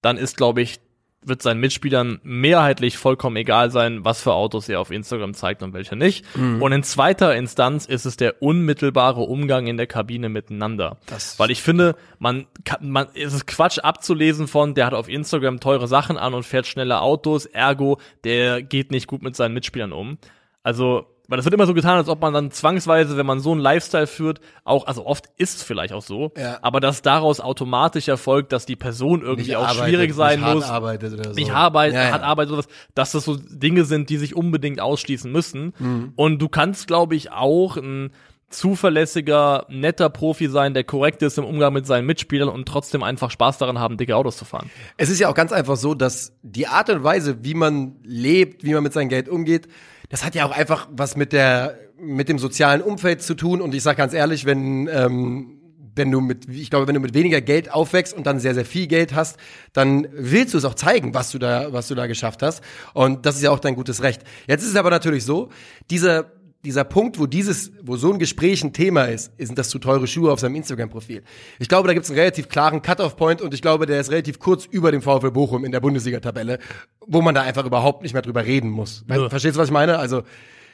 [0.01, 0.79] dann ist, glaube ich,
[1.21, 5.73] wird seinen Mitspielern mehrheitlich vollkommen egal sein, was für Autos er auf Instagram zeigt und
[5.73, 6.23] welche nicht.
[6.61, 10.95] Und in zweiter Instanz ist es der unmittelbare Umgang in der Kabine miteinander.
[11.07, 15.09] Das- Weil ich finde, man kann, man, es ist Quatsch abzulesen von, der hat auf
[15.09, 19.53] Instagram teure Sachen an und fährt schnelle Autos, ergo, der geht nicht gut mit seinen
[19.55, 20.19] Mitspielern um.
[20.63, 23.51] Also, weil das wird immer so getan, als ob man dann zwangsweise, wenn man so
[23.51, 26.57] einen Lifestyle führt, auch, also oft ist es vielleicht auch so, Ja.
[26.61, 30.53] aber dass daraus automatisch erfolgt, dass die Person irgendwie Nicht auch arbeitet, schwierig sein nicht
[30.53, 31.35] muss, arbeitet oder so.
[31.35, 32.11] nicht arbeitet, Ja, ja.
[32.11, 35.73] hat Arbeit sowas, dass das so Dinge sind, die sich unbedingt ausschließen müssen.
[35.79, 36.13] Mhm.
[36.15, 38.11] Und du kannst, glaube ich, auch ein
[38.51, 43.31] zuverlässiger, netter Profi sein, der korrekt ist im Umgang mit seinen Mitspielern und trotzdem einfach
[43.31, 44.69] Spaß daran haben, dicke Autos zu fahren.
[44.97, 48.63] Es ist ja auch ganz einfach so, dass die Art und Weise, wie man lebt,
[48.63, 49.67] wie man mit seinem Geld umgeht,
[50.09, 53.61] das hat ja auch einfach was mit der mit dem sozialen Umfeld zu tun.
[53.61, 55.59] Und ich sage ganz ehrlich, wenn ähm,
[55.95, 58.65] wenn du mit, ich glaube, wenn du mit weniger Geld aufwächst und dann sehr, sehr
[58.65, 59.37] viel Geld hast,
[59.73, 62.63] dann willst du es auch zeigen, was du da, was du da geschafft hast.
[62.93, 64.23] Und das ist ja auch dein gutes Recht.
[64.47, 65.49] Jetzt ist es aber natürlich so,
[65.89, 66.31] dieser,
[66.65, 70.07] dieser Punkt, wo dieses, wo so ein Gespräch ein Thema ist, sind das zu teure
[70.07, 71.23] Schuhe auf seinem Instagram-Profil.
[71.57, 74.39] Ich glaube, da gibt es einen relativ klaren Cut-off-Point und ich glaube, der ist relativ
[74.39, 76.59] kurz über dem VfL Bochum in der Bundesliga-Tabelle,
[77.07, 79.05] wo man da einfach überhaupt nicht mehr drüber reden muss.
[79.09, 79.29] Ja.
[79.29, 79.99] Verstehst du, was ich meine?
[79.99, 80.23] Also,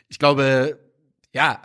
[0.08, 0.80] ich glaube,
[1.34, 1.62] ja,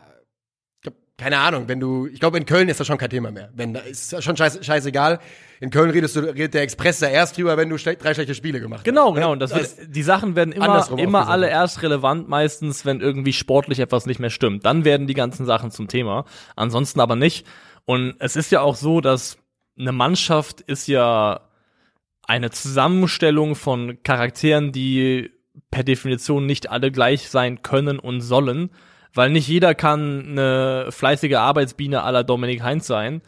[0.77, 3.31] ich glaub, keine Ahnung, wenn du, ich glaube, in Köln ist das schon kein Thema
[3.31, 3.51] mehr.
[3.55, 5.19] Wenn da ist das schon scheiß, scheißegal.
[5.63, 8.35] In Köln redest du, redet der Express da erst drüber, wenn du schle drei schlechte
[8.35, 9.15] Spiele gemacht Genau, hast.
[9.15, 9.33] genau.
[9.33, 13.79] Und das wird, die Sachen werden immer, immer alle erst relevant, meistens, wenn irgendwie sportlich
[13.79, 14.65] etwas nicht mehr stimmt.
[14.65, 16.25] Dann werden die ganzen Sachen zum Thema.
[16.57, 17.47] Ansonsten aber nicht.
[17.85, 19.37] Und es ist ja auch so, dass
[19.79, 21.41] eine Mannschaft ist ja
[22.27, 25.31] eine Zusammenstellung von Charakteren, die
[25.71, 28.71] per Definition nicht alle gleich sein können und sollen,
[29.13, 33.21] weil nicht jeder kann eine fleißige Arbeitsbiene aller Dominik Heinz sein.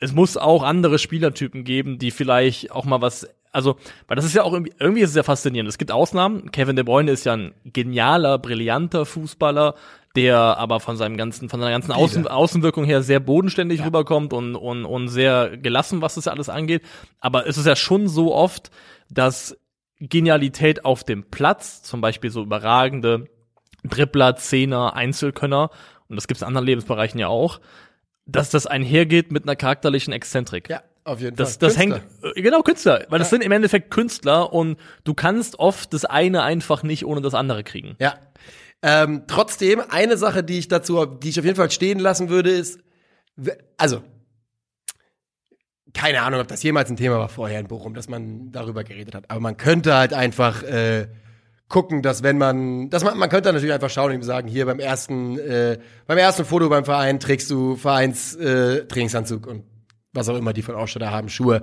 [0.00, 3.76] Es muss auch andere Spielertypen geben, die vielleicht auch mal was, also,
[4.08, 5.68] weil das ist ja auch irgendwie, irgendwie ist es ja faszinierend.
[5.68, 6.50] Es gibt Ausnahmen.
[6.50, 9.74] Kevin De Bruyne ist ja ein genialer, brillanter Fußballer,
[10.16, 14.56] der aber von seinem ganzen, von seiner ganzen Außen, Außenwirkung her sehr bodenständig rüberkommt und,
[14.56, 16.82] und, und sehr gelassen, was das alles angeht.
[17.20, 18.70] Aber es ist ja schon so oft,
[19.10, 19.56] dass
[20.00, 23.28] Genialität auf dem Platz, zum Beispiel so überragende
[23.84, 25.70] Dribbler, Zehner, Einzelkönner,
[26.08, 27.60] und das gibt es in anderen Lebensbereichen ja auch,
[28.26, 30.68] dass das einhergeht mit einer charakterlichen Exzentrik.
[30.70, 31.68] Ja, auf jeden Das, Fall.
[31.68, 32.36] das hängt, Künstler.
[32.36, 36.42] äh, genau, Künstler, weil das sind im Endeffekt Künstler und du kannst oft das eine
[36.42, 37.96] einfach nicht ohne das andere kriegen.
[37.98, 38.18] Ja.
[38.82, 42.50] Ähm, trotzdem, eine Sache, die ich dazu, die ich auf jeden Fall stehen lassen würde,
[42.50, 42.80] ist,
[43.78, 44.02] also,
[45.94, 49.14] keine Ahnung, ob das jemals ein Thema war vorher in Bochum, dass man darüber geredet
[49.14, 49.30] hat.
[49.30, 51.06] Aber man könnte halt einfach äh,
[51.74, 54.64] gucken, dass wenn man, dass man, man könnte natürlich einfach schauen und ihm sagen, hier
[54.64, 59.64] beim ersten, äh, beim ersten Foto beim Verein trägst du Vereins äh, Trainingsanzug und
[60.12, 61.62] was auch immer die von Ausstatter haben, Schuhe.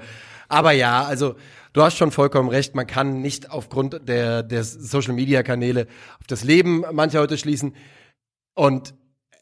[0.50, 1.36] Aber ja, also
[1.72, 5.88] du hast schon vollkommen recht, man kann nicht aufgrund der, der Social Media Kanäle
[6.20, 7.74] auf das Leben mancher heute schließen.
[8.54, 8.94] Und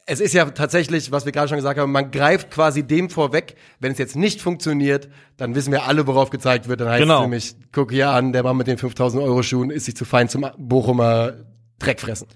[0.09, 3.55] es ist ja tatsächlich, was wir gerade schon gesagt haben, man greift quasi dem vorweg,
[3.79, 6.81] wenn es jetzt nicht funktioniert, dann wissen wir alle, worauf gezeigt wird.
[6.81, 7.17] Dann heißt Genau.
[7.17, 10.05] es nämlich, guck hier an, der Mann mit den 5000 Euro Schuhen ist sich zu
[10.05, 11.33] fein zum Bochumer
[11.79, 12.27] Dreckfressen.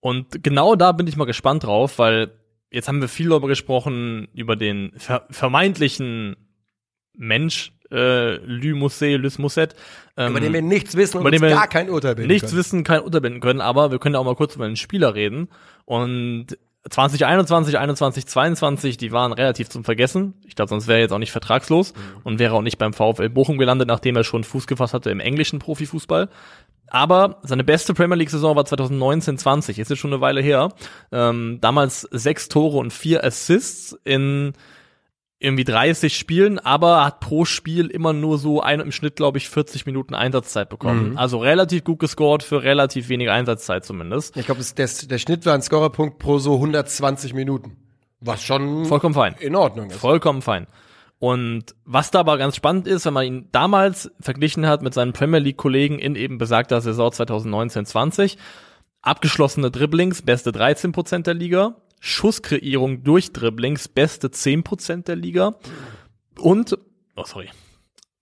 [0.00, 2.30] Und genau da bin ich mal gespannt drauf, weil
[2.70, 6.36] jetzt haben wir viel darüber gesprochen, über den ver vermeintlichen
[7.14, 9.74] Mensch, äh, Lü Musset, Lys Musset.
[10.16, 12.50] Ähm, Über den wir nichts wissen und über den wir gar kein Urteil bilden nichts
[12.50, 12.58] können.
[12.58, 15.48] wissen, kein unterbinden können, aber wir können ja auch mal kurz über den Spieler reden.
[15.84, 16.56] Und
[16.88, 20.34] 2021, 21, 22, die waren relativ zum Vergessen.
[20.46, 21.92] Ich glaube, sonst wäre er jetzt auch nicht vertragslos
[22.24, 25.20] und wäre auch nicht beim VfL Bochum gelandet, nachdem er schon Fuß gefasst hatte im
[25.20, 26.30] englischen Profifußball.
[26.88, 30.70] Aber seine beste Premier League-Saison war 2019-20, ist jetzt schon eine Weile her.
[31.12, 34.54] Ähm, damals sechs Tore und vier Assists in
[35.42, 39.48] irgendwie 30 Spielen, aber hat pro Spiel immer nur so ein, im Schnitt, glaube ich,
[39.48, 41.16] 40 Minuten Einsatzzeit bekommen.
[41.16, 44.36] Also relativ gut gescored für relativ wenig Einsatzzeit zumindest.
[44.36, 47.78] Ich glaube, der, der Schnitt war ein Scorerpunkt pro so 120 Minuten.
[48.20, 49.34] Was schon Vollkommen fein.
[49.40, 49.96] in Ordnung ist.
[49.96, 50.66] Vollkommen fein.
[51.18, 55.14] Und was da aber ganz spannend ist, wenn man ihn damals verglichen hat mit seinen
[55.14, 58.36] Premier League-Kollegen in eben besagter Saison 2019-20,
[59.00, 65.54] abgeschlossene Dribblings, beste 13% der Liga, Schusskreierung durch Dribblings, beste 10% der Liga
[66.38, 66.76] und,
[67.16, 67.50] oh sorry,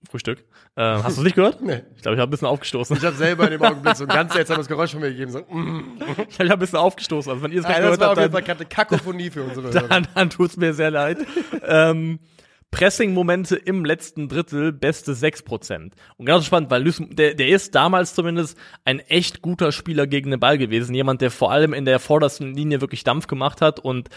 [0.09, 0.45] Frühstück.
[0.75, 1.61] Äh, hast du es nicht gehört?
[1.61, 1.81] Nee.
[1.95, 2.95] Ich glaube, ich habe ein bisschen aufgestoßen.
[2.95, 5.31] Ich habe selber in dem Augenblick so ein ganz seltsames Geräusch von mir gegeben.
[5.31, 5.99] So, mm.
[6.29, 7.31] Ich habe ein bisschen aufgestoßen.
[7.31, 9.29] Also wenn ihr es ja, gerade das gehört war auf habt, jeden dann, Fall Kakophonie
[9.29, 9.87] für unsere Hörer.
[9.87, 11.17] dann, dann tut's mir sehr leid.
[11.63, 12.19] ähm,
[12.71, 15.91] Pressing-Momente im letzten Drittel, beste 6%.
[16.17, 20.31] Und ganz spannend, weil Lys, der, der ist damals zumindest ein echt guter Spieler gegen
[20.31, 20.93] den Ball gewesen.
[20.93, 24.09] Jemand, der vor allem in der vordersten Linie wirklich Dampf gemacht hat und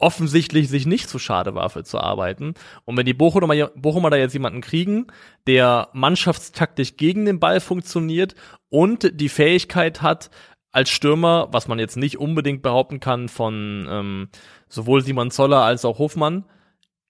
[0.00, 2.54] offensichtlich sich nicht zu schade war, für zu arbeiten.
[2.84, 5.06] Und wenn die Bochumer, Bochumer da jetzt jemanden kriegen,
[5.46, 8.34] der mannschaftstaktisch gegen den Ball funktioniert
[8.70, 10.30] und die Fähigkeit hat,
[10.72, 14.28] als Stürmer, was man jetzt nicht unbedingt behaupten kann von ähm,
[14.68, 16.44] sowohl Simon Zoller als auch Hofmann,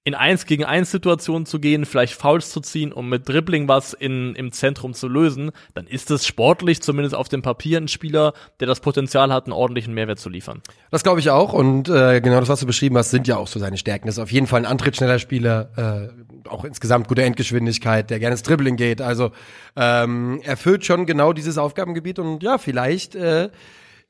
[0.02, 3.92] in eins gegen eins Situationen zu gehen, vielleicht Fouls zu ziehen, um mit Dribbling was
[3.92, 8.32] in, im Zentrum zu lösen, dann ist es sportlich, zumindest auf dem Papier, ein Spieler,
[8.60, 10.62] der das Potenzial hat, einen ordentlichen Mehrwert zu liefern.
[10.90, 11.52] Das glaube ich auch.
[11.52, 14.06] Und äh, genau das, was du beschrieben hast, sind ja auch so seine Stärken.
[14.06, 18.32] Das ist auf jeden Fall ein antrittsschneller Spieler, äh, auch insgesamt gute Endgeschwindigkeit, der gerne
[18.32, 19.02] ins Dribbling geht.
[19.02, 19.32] Also
[19.76, 22.18] ähm, erfüllt schon genau dieses Aufgabengebiet.
[22.18, 23.50] Und ja, vielleicht äh,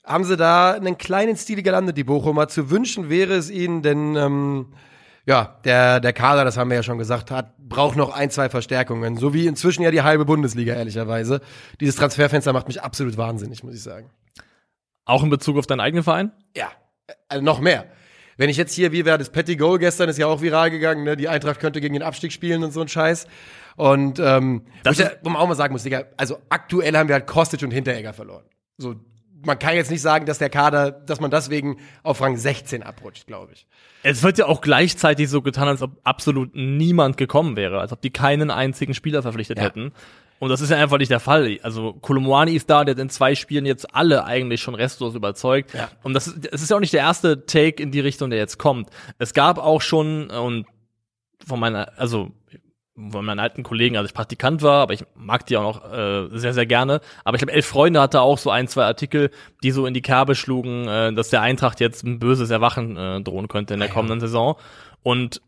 [0.05, 2.47] haben sie da einen kleinen Stil gelandet, die Bochumer.
[2.47, 4.67] Zu wünschen wäre es ihnen, denn ähm,
[5.27, 8.49] ja, der, der Kader, das haben wir ja schon gesagt, hat, braucht noch ein, zwei
[8.49, 9.17] Verstärkungen.
[9.17, 11.41] So wie inzwischen ja die halbe Bundesliga, ehrlicherweise.
[11.81, 14.11] Dieses Transferfenster macht mich absolut wahnsinnig, muss ich sagen.
[15.05, 16.33] Auch in Bezug auf deinen eigenen Verein?
[16.57, 16.71] Ja,
[17.29, 17.87] also noch mehr.
[18.37, 21.05] Wenn ich jetzt hier, wie wäre das Petty Goal gestern, ist ja auch viral gegangen,
[21.05, 21.17] ne?
[21.17, 23.27] Die Eintracht könnte gegen den Abstieg spielen und so ein Scheiß.
[23.77, 26.97] Und ähm, Das wo, ich ja, wo man auch mal sagen muss, Digga, also aktuell
[26.97, 28.45] haben wir halt Kostic und Hinteregger verloren.
[28.79, 28.95] So,
[29.45, 33.27] man kann jetzt nicht sagen, dass der Kader, dass man deswegen auf Rang 16 abrutscht,
[33.27, 33.67] glaube ich.
[34.03, 38.01] Es wird ja auch gleichzeitig so getan, als ob absolut niemand gekommen wäre, als ob
[38.01, 39.65] die keinen einzigen Spieler verpflichtet Ja.
[39.65, 39.93] hätten.
[40.39, 41.59] Und das ist ja einfach nicht der Fall.
[41.63, 45.75] Also Kolumwani ist da, der hat in zwei Spielen jetzt alle eigentlich schon restlos überzeugt.
[45.75, 45.91] Ja.
[46.03, 48.39] Und das, ist- es ist ja auch nicht der erste Take in die Richtung, der
[48.39, 48.89] jetzt kommt.
[49.19, 50.65] Es gab auch schon, äh, und
[51.47, 52.31] von meiner, also
[53.11, 56.29] von meinen alten Kollegen, als ich Praktikant war, aber ich mag die auch noch äh,
[56.39, 57.01] sehr, sehr gerne.
[57.25, 59.31] Aber ich glaube, Elf Freunde hatte auch so ein, zwei Artikel,
[59.63, 63.21] die so in die Kerbe schlugen, äh, dass der Eintracht jetzt ein böses Erwachen äh,
[63.23, 63.95] drohen könnte in der Ja.
[63.95, 64.57] kommenden Saison.
[65.03, 65.41] Und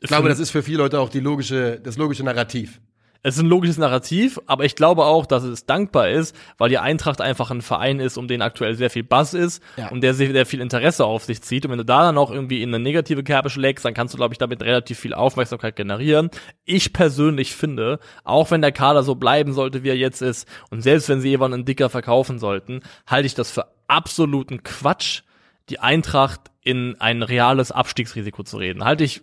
[0.00, 2.80] Ich glaube, das ist für viele Leute auch die logische, das logische Narrativ.
[3.22, 6.78] Es ist ein logisches Narrativ, aber ich glaube auch, dass es dankbar ist, weil die
[6.78, 9.88] Eintracht einfach ein Verein ist, um den aktuell sehr viel Buzz ist Ja.
[9.88, 11.64] und der sehr, sehr viel Interesse auf sich zieht.
[11.66, 14.16] Und wenn du da dann auch irgendwie in eine negative Kerbe schlägst, dann kannst du,
[14.16, 16.30] glaube ich, damit relativ viel Aufmerksamkeit generieren.
[16.64, 20.80] Ich persönlich finde, auch wenn der Kader so bleiben sollte, wie er jetzt ist, und
[20.82, 25.22] selbst wenn sie jemanden einen Dicker verkaufen sollten, halte ich das für absoluten Quatsch,
[25.68, 28.84] die Eintracht in ein reales Abstiegsrisiko zu reden.
[28.84, 29.22] Halte ich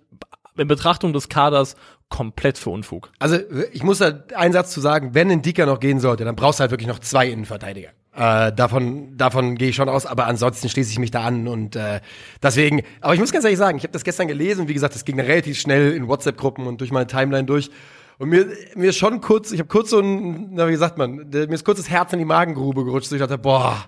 [0.58, 1.76] in Betrachtung des Kaders
[2.10, 3.12] komplett für Unfug.
[3.20, 3.38] Also
[3.74, 6.60] ich muss da einen Satz zu sagen, wenn ein Dicker noch gehen sollte, dann brauchst
[6.60, 7.90] du halt wirklich noch zwei Innenverteidiger.
[8.16, 11.76] Äh, davon davon gehe ich schon aus, aber ansonsten schließe ich mich da an und
[11.76, 12.00] äh,
[12.42, 15.06] deswegen, aber ich muss ganz ehrlich sagen, ich habe das gestern gelesen wie gesagt, das
[15.06, 17.70] ging relativ schnell in WhatsApp-Gruppen und durch meine Timeline durch.
[18.18, 21.30] Und mir, mir ist schon kurz, ich habe kurz so ein, na, wie sagt man,
[21.30, 23.12] mir ist kurz das Herz in die Magengrube gerutscht.
[23.12, 23.86] Ich dachte, boah,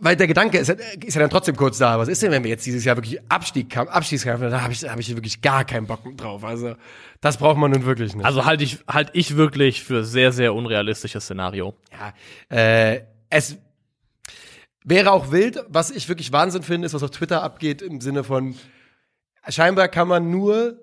[0.00, 1.98] weil der Gedanke ist, ja- ist ja dann trotzdem kurz da.
[1.98, 4.90] Was ist denn, wenn wir jetzt dieses Jahr wirklich Abstieg, Abstiegskampf, da habe ich, da
[4.92, 6.44] hab ich wirklich gar keinen Bock drauf.
[6.44, 6.74] Also
[7.20, 8.24] das braucht man nun wirklich nicht.
[8.24, 11.74] Also halte ich, halt ich wirklich für sehr, sehr unrealistisches Szenario.
[11.92, 13.56] Ja, äh, es
[14.84, 15.64] wäre auch wild.
[15.68, 18.54] Was ich wirklich Wahnsinn finde, ist, was auf Twitter abgeht im Sinne von,
[19.48, 20.78] scheinbar kann man nur,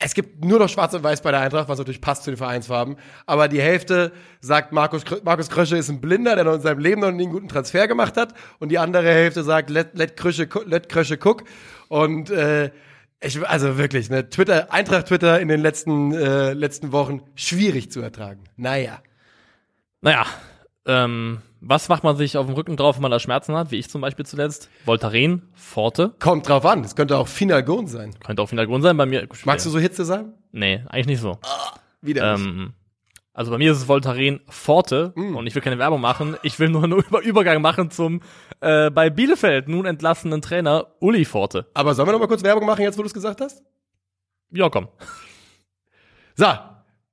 [0.00, 2.36] es gibt nur noch Schwarz und Weiß bei der Eintracht, was natürlich passt zu den
[2.36, 2.96] Vereinsfarben.
[3.26, 7.00] Aber die Hälfte sagt, Markus, Markus Krösche ist ein Blinder, der noch in seinem Leben
[7.00, 8.32] noch nie einen guten Transfer gemacht hat.
[8.60, 11.42] Und die andere Hälfte sagt, let, let, Krösche, let Krösche guck.
[11.88, 12.70] Und äh,
[13.20, 18.44] ich, also wirklich, ne, Twitter, Eintracht-Twitter in den letzten, äh, letzten Wochen schwierig zu ertragen.
[18.56, 19.02] Naja.
[20.00, 20.26] Naja,
[20.86, 23.76] ähm, was macht man sich auf dem Rücken drauf, wenn man da Schmerzen hat, wie
[23.76, 24.68] ich zum Beispiel zuletzt?
[24.84, 26.84] Voltaren, Forte, Kommt drauf an.
[26.84, 28.14] Es könnte auch Finalgon sein.
[28.24, 29.26] könnte auch Hintergrund sein bei mir.
[29.44, 30.34] Magst du so Hitze sagen?
[30.52, 31.38] Nee, eigentlich nicht so.
[32.00, 32.46] Wieder nicht.
[32.46, 32.72] Ähm,
[33.34, 35.36] also bei mir ist es Voltaren Forte Mm.
[35.36, 36.36] und ich will keine Werbung machen.
[36.42, 38.20] Ich will nur einen Über Übergang machen zum
[38.60, 41.66] äh, bei Bielefeld nun entlassenen Trainer Uli Forte.
[41.74, 43.62] Aber sollen wir noch mal kurz Werbung machen, jetzt wo du es gesagt hast?
[44.50, 44.88] Ja, komm.
[46.34, 46.46] So,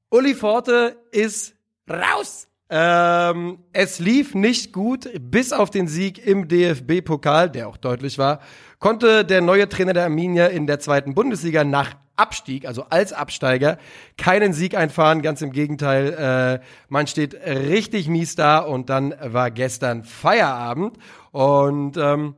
[0.09, 1.55] Uli Forte ist
[1.89, 2.47] raus.
[2.69, 8.39] Ähm, es lief nicht gut, bis auf den Sieg im DFB-Pokal, der auch deutlich war,
[8.79, 13.77] konnte der neue Trainer der Arminia in der zweiten Bundesliga nach Abstieg, also als Absteiger,
[14.17, 15.21] keinen Sieg einfahren.
[15.21, 20.97] Ganz im Gegenteil, äh, man steht richtig mies da und dann war gestern Feierabend
[21.31, 22.35] und ähm,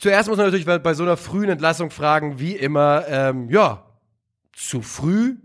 [0.00, 3.84] Zuerst muss man natürlich bei so einer frühen Entlassung fragen, wie immer, ähm, ja,
[4.54, 5.36] zu früh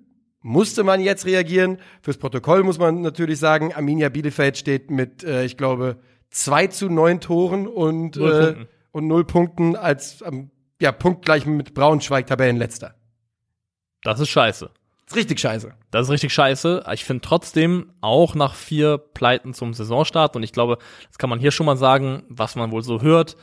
[0.45, 1.79] musste man jetzt reagieren.
[2.03, 5.97] Fürs Protokoll muss man natürlich sagen, Arminia Bielefeld steht mit, äh, ich glaube,
[6.29, 8.67] 2 zu 9 Toren und, Null äh, Punkten.
[8.91, 12.93] und 0 Punkten als ähm, ja, punktgleich mit Braunschweig Tabellenletzter.
[14.03, 14.69] Das ist scheiße.
[15.07, 15.73] ist richtig scheiße.
[15.89, 16.83] Das ist richtig scheiße.
[16.93, 20.77] Ich finde trotzdem, auch nach vier Pleiten zum Saisonstart, und ich glaube,
[21.07, 23.35] das kann man hier schon mal sagen, was man wohl so hört,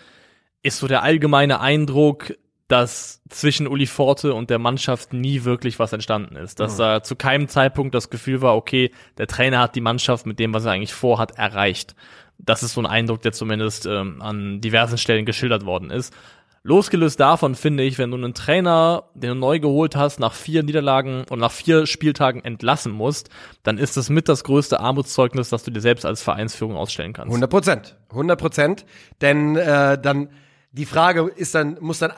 [0.62, 2.34] ist so der allgemeine Eindruck,
[2.72, 6.58] dass zwischen Uli Forte und der Mannschaft nie wirklich was entstanden ist.
[6.58, 10.38] Dass da zu keinem Zeitpunkt das Gefühl war, okay, der Trainer hat die Mannschaft mit
[10.38, 11.94] dem, was er eigentlich vorhat, erreicht.
[12.38, 16.14] Das ist so ein Eindruck, der zumindest ähm, an diversen Stellen geschildert worden ist.
[16.62, 20.62] Losgelöst davon finde ich, wenn du einen Trainer, den du neu geholt hast, nach vier
[20.62, 23.28] Niederlagen und nach vier Spieltagen entlassen musst,
[23.64, 27.32] dann ist das mit das größte Armutszeugnis, das du dir selbst als Vereinsführung ausstellen kannst.
[27.32, 27.96] 100 Prozent.
[28.10, 28.86] 100 Prozent.
[29.20, 30.30] Denn äh, dann,
[30.70, 32.12] die Frage ist dann, muss dann,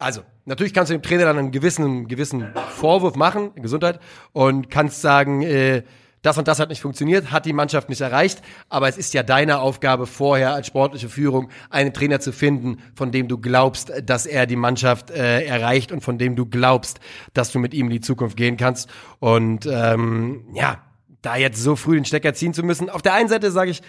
[0.00, 4.00] also, natürlich kannst du dem Trainer dann einen gewissen, gewissen Vorwurf machen, Gesundheit,
[4.32, 5.82] und kannst sagen, äh,
[6.22, 9.22] das und das hat nicht funktioniert, hat die Mannschaft nicht erreicht, aber es ist ja
[9.22, 14.26] deine Aufgabe vorher als sportliche Führung, einen Trainer zu finden, von dem du glaubst, dass
[14.26, 17.00] er die Mannschaft äh, erreicht und von dem du glaubst,
[17.34, 18.90] dass du mit ihm in die Zukunft gehen kannst.
[19.18, 20.82] Und ähm, ja,
[21.22, 22.88] da jetzt so früh den Stecker ziehen zu müssen.
[22.88, 23.82] Auf der einen Seite sage ich,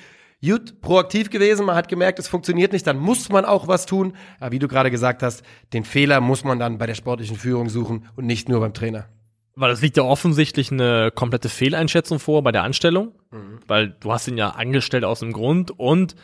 [0.43, 4.13] gut proaktiv gewesen, man hat gemerkt, es funktioniert nicht, dann muss man auch was tun.
[4.39, 7.69] Aber wie du gerade gesagt hast, den Fehler muss man dann bei der sportlichen Führung
[7.69, 9.07] suchen und nicht nur beim Trainer.
[9.55, 13.59] Weil es liegt ja offensichtlich eine komplette Fehleinschätzung vor bei der Anstellung, mhm.
[13.67, 16.15] weil du hast ihn ja angestellt aus dem Grund und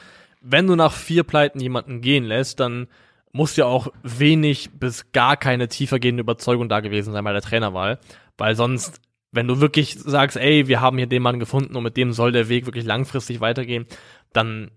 [0.41, 2.87] wenn du nach vier Pleiten jemanden gehen lässt, dann
[3.31, 7.99] muss ja auch wenig bis gar keine tiefergehende Überzeugung da gewesen sein bei der Trainerwahl,
[8.37, 9.01] weil sonst,
[9.37, 12.33] wenn du wirklich sagst, ey, wir haben hier den Mann gefunden und mit dem soll
[12.33, 13.85] der Weg wirklich langfristig weitergehen,
[14.33, 14.71] dann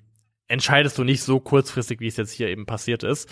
[0.46, 3.28] entscheidest du nicht so kurzfristig, wie es jetzt hier eben passiert ist.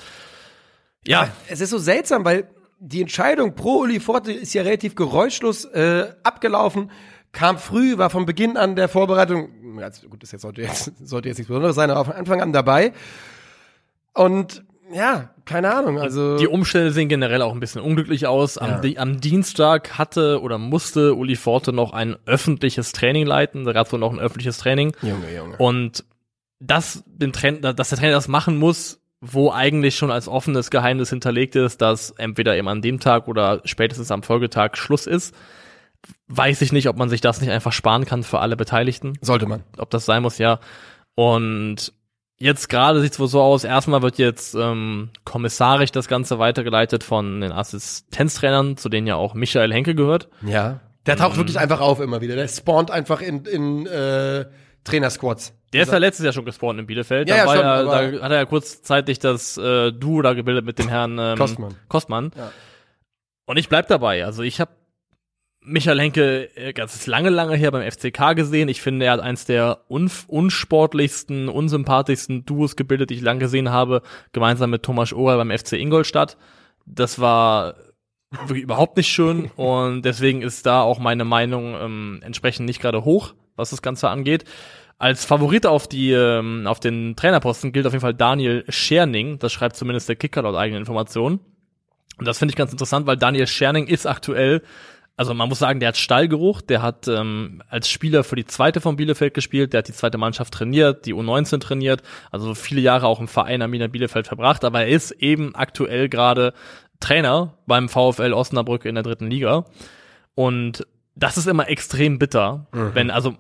[1.07, 2.49] Ja, es ist so seltsam, weil
[2.81, 6.91] die Entscheidung pro Uli Forte ist ja relativ geräuschlos äh, abgelaufen
[7.33, 9.51] kam früh, war von Beginn an der Vorbereitung,
[10.09, 12.93] gut, das jetzt sollte jetzt, sollte jetzt nichts Besonderes sein, aber von Anfang an dabei.
[14.15, 15.99] Und ja, keine Ahnung.
[15.99, 18.59] Also die Umstände sehen generell auch ein bisschen unglücklich aus.
[18.59, 19.01] Am, ja.
[19.01, 23.65] am Dienstag hatte oder musste Uli Forte noch ein öffentliches Training leiten.
[23.65, 24.95] Da gab es wohl noch ein öffentliches Training.
[25.03, 25.57] Junge, Junge.
[25.57, 26.05] Und
[26.61, 31.11] das, den Trainer, dass der Trainer das machen muss, wo eigentlich schon als offenes Geheimnis
[31.11, 35.35] hinterlegt ist, dass entweder eben an dem Tag oder spätestens am Folgetag Schluss ist,
[36.29, 39.19] weiß ich nicht, ob man sich das nicht einfach sparen kann für alle Beteiligten.
[39.21, 39.65] Sollte man.
[39.77, 40.61] Ob das sein muss, ja.
[41.15, 41.93] Und
[42.41, 47.03] Jetzt gerade sieht es wohl so aus, erstmal wird jetzt ähm, kommissarisch das Ganze weitergeleitet
[47.03, 50.29] von den Assistenztrainern, zu denen ja auch Michael Henke gehört.
[50.47, 50.81] Ja.
[51.07, 52.37] Der taucht ähm, wirklich einfach auf immer wieder.
[52.37, 54.45] Der spawnt einfach in, in äh,
[54.85, 55.55] Trainersquads.
[55.73, 57.29] Der ist ja letztes Jahr schon gespawnt in Bielefeld.
[57.29, 60.65] Ja, da, ja, schon, ja, da hat er ja kurzzeitig das äh, Duo da gebildet
[60.65, 61.75] mit dem Herrn ähm, Kostmann.
[61.89, 62.31] Kostmann.
[62.37, 62.53] Ja.
[63.47, 64.25] Und ich bleib dabei.
[64.25, 64.71] Also ich habe
[65.69, 68.69] Michael Henke äh, ganz lange, lange her beim FCK gesehen.
[68.69, 74.03] Ich finde, er hat eins der unsportlichsten, unsympathischsten Duos gebildet, die ich lang gesehen habe,
[74.33, 76.37] gemeinsam mit Thomas Ohr beim FC Ingolstadt.
[76.87, 77.75] Das war
[78.31, 83.05] wirklich überhaupt nicht schön und deswegen ist da auch meine Meinung ähm, entsprechend nicht gerade
[83.05, 84.45] hoch, was das Ganze angeht.
[84.99, 89.39] Als Favorit auf die ähm, auf den Trainerposten gilt auf jeden Fall Daniel Scherning.
[89.39, 91.39] Das schreibt zumindest der Kicker laut eigenen Informationen.
[92.19, 94.63] Und das finde ich ganz interessant, weil Daniel Scherning ist aktuell
[95.19, 98.81] also man muss sagen, der hat Stallgeruch, der hat ähm, als Spieler für die zweite
[98.81, 103.09] von Bielefeld gespielt, der hat die zweite Mannschaft trainiert, die U19 trainiert, also viele Jahre
[103.09, 106.55] auch im Verein Amina Bielefeld verbracht, aber er ist eben aktuell gerade
[107.01, 109.65] Trainer beim VfL Osnabrück in der dritten Liga.
[110.37, 112.95] Und das ist immer extrem bitter, mhm.
[112.95, 113.35] wenn, also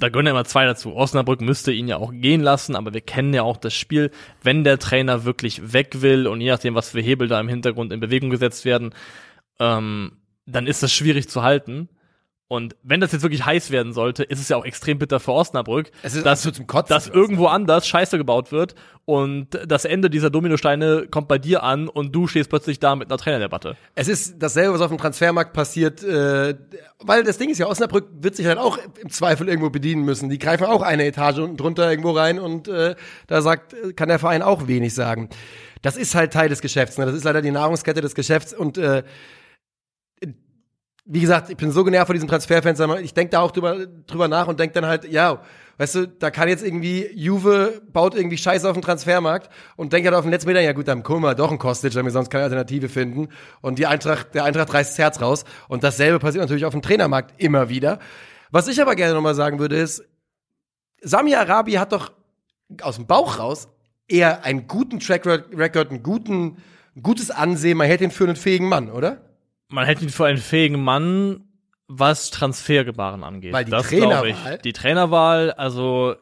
[0.00, 0.96] da gehören ja immer zwei dazu.
[0.96, 4.10] Osnabrück müsste ihn ja auch gehen lassen, aber wir kennen ja auch das Spiel,
[4.42, 7.92] wenn der Trainer wirklich weg will und je nachdem, was für Hebel da im Hintergrund
[7.92, 8.92] in Bewegung gesetzt werden,
[9.60, 11.88] ähm, dann ist das schwierig zu halten.
[12.52, 15.32] Und wenn das jetzt wirklich heiß werden sollte, ist es ja auch extrem bitter für
[15.32, 15.90] Osnabrück,
[16.22, 16.46] dass,
[16.86, 18.74] dass irgendwo anders Scheiße gebaut wird
[19.06, 23.08] und das Ende dieser Dominosteine kommt bei dir an und du stehst plötzlich da mit
[23.08, 23.78] einer Trainerdebatte.
[23.94, 26.54] Es ist dasselbe, was auf dem Transfermarkt passiert, äh,
[26.98, 30.28] weil das Ding ist ja, Osnabrück wird sich halt auch im Zweifel irgendwo bedienen müssen.
[30.28, 32.96] Die greifen auch eine Etage unten drunter irgendwo rein und äh,
[33.28, 35.30] da sagt, kann der Verein auch wenig sagen.
[35.80, 37.06] Das ist halt Teil des Geschäfts, ne?
[37.06, 39.04] das ist leider die Nahrungskette des Geschäfts und äh,
[41.04, 43.00] wie gesagt, ich bin so genervt von diesem Transferfenster.
[43.00, 45.42] Ich denke da auch drüber, drüber nach und denke dann halt, ja,
[45.78, 50.06] weißt du, da kann jetzt irgendwie Juve baut irgendwie Scheiße auf den Transfermarkt und denkt
[50.06, 52.12] halt auf den letzten Meter, ja gut, dann gucken wir doch einen Kostic, wenn wir
[52.12, 53.28] sonst keine Alternative finden.
[53.60, 55.44] Und die Eintracht, der Eintracht reißt das Herz raus.
[55.68, 57.98] Und dasselbe passiert natürlich auf dem Trainermarkt immer wieder.
[58.52, 60.04] Was ich aber gerne nochmal sagen würde, ist,
[61.00, 62.12] Sami Arabi hat doch
[62.80, 63.68] aus dem Bauch raus
[64.06, 66.58] eher einen guten Track Record, einen guten,
[66.94, 67.76] ein gutes Ansehen.
[67.76, 69.31] Man hält ihn für einen fähigen Mann, oder?
[69.72, 71.44] Man hält ihn für einen fähigen Mann,
[71.88, 73.52] was Transfergebaren angeht.
[73.52, 74.28] Weil die das Trainerwahl.
[74.28, 74.62] Ich.
[74.62, 76.14] Die Trainerwahl, also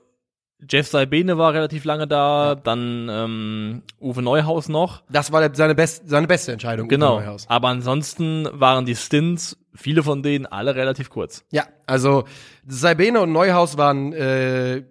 [0.69, 2.55] Jeff Saibene war relativ lange da, ja.
[2.55, 5.03] dann ähm, Uwe Neuhaus noch.
[5.11, 6.89] Das war seine, best, seine beste Entscheidung.
[6.89, 7.23] Genau.
[7.47, 11.45] Aber ansonsten waren die Stints, viele von denen, alle relativ kurz.
[11.51, 12.25] Ja, also
[12.67, 14.83] Saibene und Neuhaus waren äh,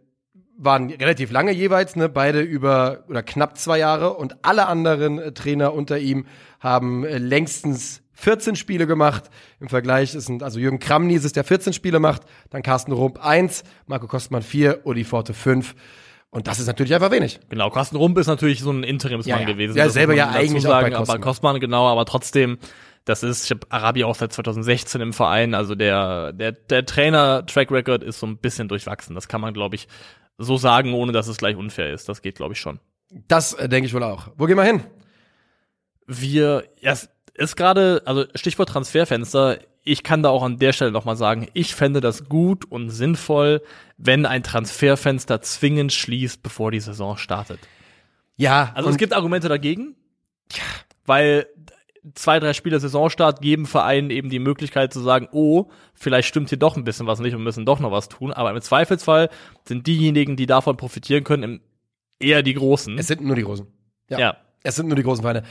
[0.62, 5.32] waren relativ lange jeweils, ne, beide über oder knapp zwei Jahre und alle anderen äh,
[5.32, 6.26] Trainer unter ihm
[6.60, 9.30] haben äh, längstens 14 Spiele gemacht.
[9.60, 13.64] Im Vergleich sind also Jürgen Kramnies ist der 14 Spiele macht, dann Carsten Rump 1,
[13.88, 15.76] Marco Kostmann 4, Uli Forte 5.
[16.32, 17.40] Und das ist natürlich einfach wenig.
[17.50, 19.52] Genau, Carsten Rump ist natürlich so ein Interimsmann ja, ja.
[19.52, 19.78] gewesen.
[19.78, 21.16] Ja, selber ja eigentlich sagen, auch bei Kostmann.
[21.16, 22.60] Aber Kostmann, genau, aber trotzdem,
[23.06, 27.72] das ist, ich habe Arabi auch seit 2016 im Verein, also der, der, der Trainer-Track
[27.72, 29.16] Record ist so ein bisschen durchwachsen.
[29.16, 29.88] Das kann man, glaube ich,
[30.38, 32.08] so sagen, ohne dass es gleich unfair ist.
[32.10, 32.80] Das geht, glaube ich, schon.
[33.28, 34.30] Das äh, denke ich wohl auch.
[34.38, 34.84] Wo gehen wir hin?
[36.06, 37.10] Wir, erst,
[37.40, 41.74] ist gerade, also Stichwort Transferfenster, ich kann da auch an der Stelle nochmal sagen, ich
[41.74, 43.62] fände das gut und sinnvoll,
[43.98, 47.60] wenn ein Transferfenster zwingend schließt, bevor die Saison startet.
[48.36, 48.72] Ja.
[48.76, 49.96] Also es gibt Argumente dagegen,
[50.52, 50.64] ja.
[51.06, 51.48] weil
[52.14, 56.60] zwei, drei Spiele Saisonstart geben Vereinen eben die Möglichkeit zu sagen, oh, vielleicht stimmt hier
[56.60, 58.32] doch ein bisschen was nicht und müssen doch noch was tun.
[58.34, 59.30] Aber im Zweifelsfall
[59.66, 61.62] sind diejenigen, die davon profitieren können,
[62.20, 62.98] eher die Großen.
[62.98, 63.68] Es sind nur die Großen.
[64.20, 64.38] ja.
[64.64, 65.44] Es sind nur die großen Vereine.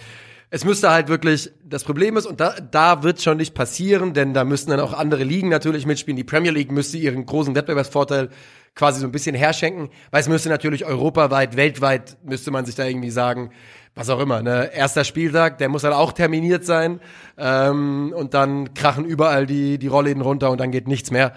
[0.50, 4.32] Es müsste halt wirklich, das Problem ist, und da, da wird schon nicht passieren, denn
[4.32, 6.16] da müssten dann auch andere Ligen natürlich mitspielen.
[6.16, 8.30] Die Premier League müsste ihren großen Wettbewerbsvorteil
[8.74, 12.84] quasi so ein bisschen herschenken, weil es müsste natürlich europaweit, weltweit, müsste man sich da
[12.86, 13.50] irgendwie sagen,
[13.94, 14.70] was auch immer, ne?
[14.72, 17.00] Erster Spieltag, der muss dann auch terminiert sein
[17.36, 21.34] ähm, und dann krachen überall die, die Rollläden runter und dann geht nichts mehr.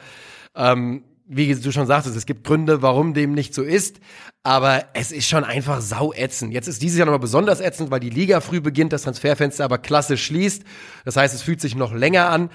[0.55, 1.03] Ähm,
[1.33, 4.01] wie du schon sagtest, es gibt Gründe, warum dem nicht so ist,
[4.43, 6.53] aber es ist schon einfach sau ätzend.
[6.53, 9.77] Jetzt ist dieses Jahr nochmal besonders ätzend, weil die Liga früh beginnt, das Transferfenster aber
[9.77, 10.63] klasse schließt.
[11.05, 12.49] Das heißt, es fühlt sich noch länger an.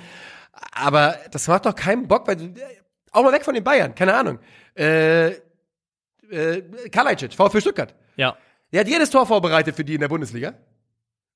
[0.72, 2.52] Aber das macht doch keinen Bock, weil
[3.12, 4.40] auch mal weg von den Bayern, keine Ahnung.
[4.76, 5.28] Äh,
[6.30, 6.62] äh,
[6.92, 7.94] Kalajdzic, VfB Stuttgart.
[8.16, 8.36] Ja.
[8.72, 10.52] Der hat jedes Tor vorbereitet für die in der Bundesliga.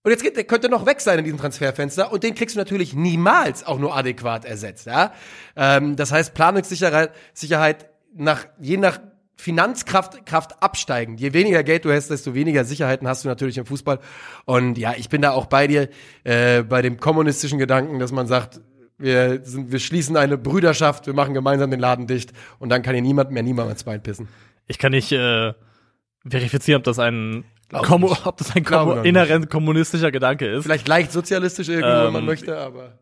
[0.03, 2.59] Und jetzt geht, der könnte noch weg sein in diesem Transferfenster und den kriegst du
[2.59, 4.87] natürlich niemals auch nur adäquat ersetzt.
[4.87, 5.13] Ja?
[5.57, 8.99] Ähm, das heißt, Planungssicherheit Sicherheit nach, je nach
[9.37, 11.17] Finanzkraft Kraft absteigen.
[11.17, 13.99] Je weniger Geld du hast, desto weniger Sicherheiten hast du natürlich im Fußball.
[14.45, 15.89] Und ja, ich bin da auch bei dir,
[16.25, 18.61] äh, bei dem kommunistischen Gedanken, dass man sagt,
[18.99, 22.95] wir, sind, wir schließen eine Brüderschaft, wir machen gemeinsam den Laden dicht und dann kann
[22.95, 24.29] hier niemand mehr niemand ins Bein pissen.
[24.67, 25.55] Ich kann nicht äh,
[26.29, 28.27] verifizieren, ob das ein Glaub Kommu nicht.
[28.27, 30.65] ob das ein Kommu noch inhärent kommunistischer Gedanke ist.
[30.65, 32.99] Vielleicht leicht sozialistisch irgendwo, wenn man Ähm, möchte, aber.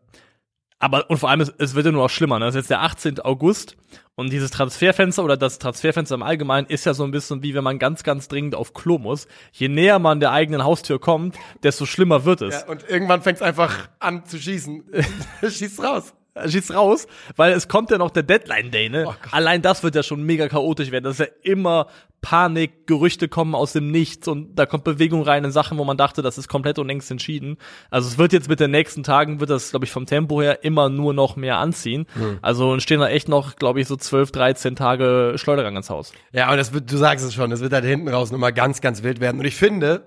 [0.78, 2.38] Aber und vor allem, es, es wird ja nur auch schlimmer.
[2.38, 2.46] Ne?
[2.46, 3.18] Es ist jetzt der 18.
[3.20, 3.76] August
[4.14, 7.64] und dieses Transferfenster oder das Transferfenster im Allgemeinen ist ja so ein bisschen wie wenn
[7.64, 9.26] man ganz, ganz dringend auf Klo muss.
[9.52, 12.60] Je näher man der eigenen Haustür kommt, desto schlimmer wird es.
[12.60, 14.84] Ja, und irgendwann fängt es einfach an zu schießen.
[15.42, 16.14] Schießt raus.
[16.46, 19.06] Schießt raus, weil es kommt ja noch der Deadline Day, ne?
[19.08, 19.14] Oh.
[19.30, 21.04] Allein das wird ja schon mega chaotisch werden.
[21.04, 21.86] Das ist ja immer
[22.20, 25.96] Panik, Gerüchte kommen aus dem Nichts und da kommt Bewegung rein in Sachen, wo man
[25.96, 27.58] dachte, das ist komplett und längst entschieden.
[27.90, 30.64] Also es wird jetzt mit den nächsten Tagen, wird das, glaube ich, vom Tempo her
[30.64, 32.06] immer nur noch mehr anziehen.
[32.14, 32.38] Hm.
[32.42, 36.12] Also entstehen da echt noch, glaube ich, so 12, 13 Tage Schleudergang ins Haus.
[36.32, 38.80] Ja, und das wird, du sagst es schon, das wird halt hinten raus nochmal ganz,
[38.80, 39.38] ganz wild werden.
[39.38, 40.02] Und ich finde,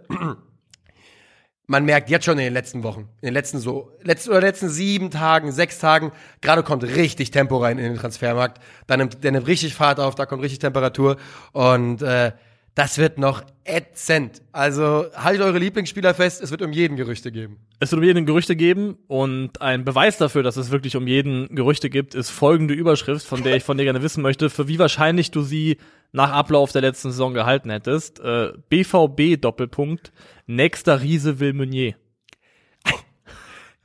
[1.68, 4.70] man merkt jetzt schon in den letzten Wochen, in den letzten so, letzten oder letzten
[4.70, 8.62] sieben Tagen, sechs Tagen, gerade kommt richtig Tempo rein in den Transfermarkt.
[8.88, 11.18] Da nimmt, der nimmt richtig Fahrt auf, da kommt richtig Temperatur.
[11.54, 12.32] Und äh,
[12.76, 14.42] das wird noch ätzend.
[14.52, 17.58] Also haltet eure Lieblingsspieler fest, es wird um jeden Gerüchte geben.
[17.80, 21.54] Es wird um jeden Gerüchte geben und ein Beweis dafür, dass es wirklich um jeden
[21.54, 24.80] Gerüchte gibt, ist folgende Überschrift, von der ich von dir gerne wissen möchte, für wie
[24.80, 25.78] wahrscheinlich du sie
[26.12, 28.20] nach Ablauf der letzten Saison gehalten hättest.
[28.20, 30.12] Äh, BVB Doppelpunkt,
[30.46, 31.96] nächster Riese will Meunier.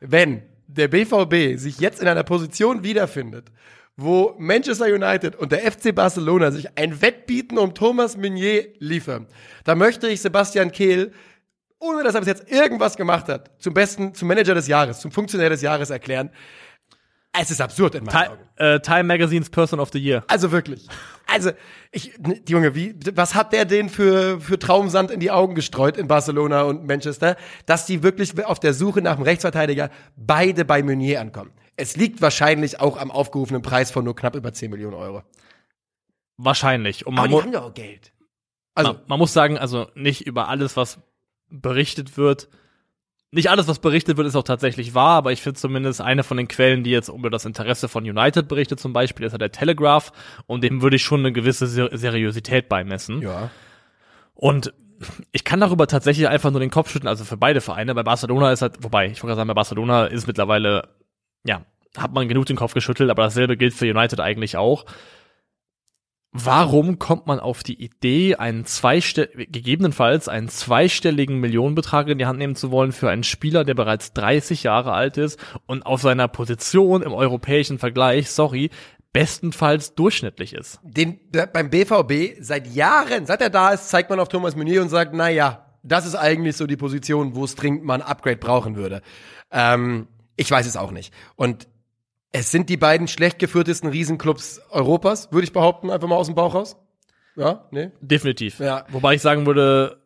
[0.01, 3.51] wenn der BVB sich jetzt in einer Position wiederfindet,
[3.97, 9.27] wo Manchester United und der FC Barcelona sich ein Wettbieten um Thomas Meunier liefern,
[9.65, 11.13] da möchte ich Sebastian Kehl,
[11.79, 15.13] ohne dass er bis jetzt irgendwas gemacht hat, zum besten, zum Manager des Jahres, zum
[15.13, 16.31] Funktionär des Jahres erklären.
[17.41, 18.43] Es ist absurd in meinen Ti Augen.
[18.57, 20.25] äh, Time Magazines Person of the Year.
[20.29, 20.87] Also wirklich.
[21.27, 21.51] Also,
[21.91, 25.97] ich, ne, Junge, wie, was hat der den für, für Traumsand in die Augen gestreut
[25.97, 30.83] in Barcelona und Manchester, dass die wirklich auf der Suche nach einem Rechtsverteidiger beide bei
[30.83, 31.51] Meunier ankommen?
[31.77, 35.23] Es liegt wahrscheinlich auch am aufgerufenen Preis von nur knapp über 10 Millionen Euro.
[36.39, 37.07] Wahrscheinlich.
[37.07, 38.13] Und Aber man, die mu haben ja auch Geld.
[38.75, 40.99] Also, man, man muss sagen, also nicht über alles, was
[41.49, 42.49] berichtet wird.
[43.33, 46.37] Nicht alles, was berichtet wird, ist auch tatsächlich wahr, aber ich finde zumindest eine von
[46.37, 49.53] den Quellen, die jetzt über das Interesse von United berichtet zum Beispiel, ist ja der
[49.53, 50.13] Telegraph
[50.47, 53.23] und dem würde ich schon eine gewisse Ser Seriosität beimessen.
[53.23, 53.51] ja.
[54.35, 54.75] Und
[55.33, 57.95] ich kann darüber tatsächlich einfach nur den Kopf schütteln, also für beide Vereine.
[57.95, 60.89] Bei Barcelona ist halt, wobei, ich wollte gerade sagen, bei Barcelona ist mittlerweile,
[61.45, 61.63] ja,
[61.97, 64.85] hat man genug den Kopf geschüttelt, aber dasselbe gilt für United eigentlich auch.
[66.45, 72.39] Warum kommt man auf die Idee, einen zweistell gegebenenfalls einen zweistelligen Millionenbetrag in die Hand
[72.39, 76.29] nehmen zu wollen für einen Spieler, der bereits 30 Jahre alt ist und auf seiner
[76.29, 78.71] Position im europäischen Vergleich, sorry,
[79.13, 80.79] bestenfalls durchschnittlich ist?
[80.83, 81.19] Den,
[81.53, 85.15] beim BVB seit Jahren, seit er da ist, zeigt man auf Thomas Meunier und sagt,
[85.15, 88.77] na ja, das ist eigentlich so die Position, wo es dringend mal ein Upgrade brauchen
[88.77, 89.01] würde.
[89.51, 91.15] Ähm, ich weiß es auch nicht.
[91.37, 91.69] Und
[92.39, 96.35] es sind die beiden schlecht geführtesten Riesenclubs Europas, würde ich behaupten, einfach mal aus dem
[96.35, 96.77] Bauch raus.
[97.37, 97.91] Ja, nee.
[98.01, 98.61] Definitiv.
[98.61, 98.85] Ja.
[98.91, 100.01] Wobei ich sagen würde,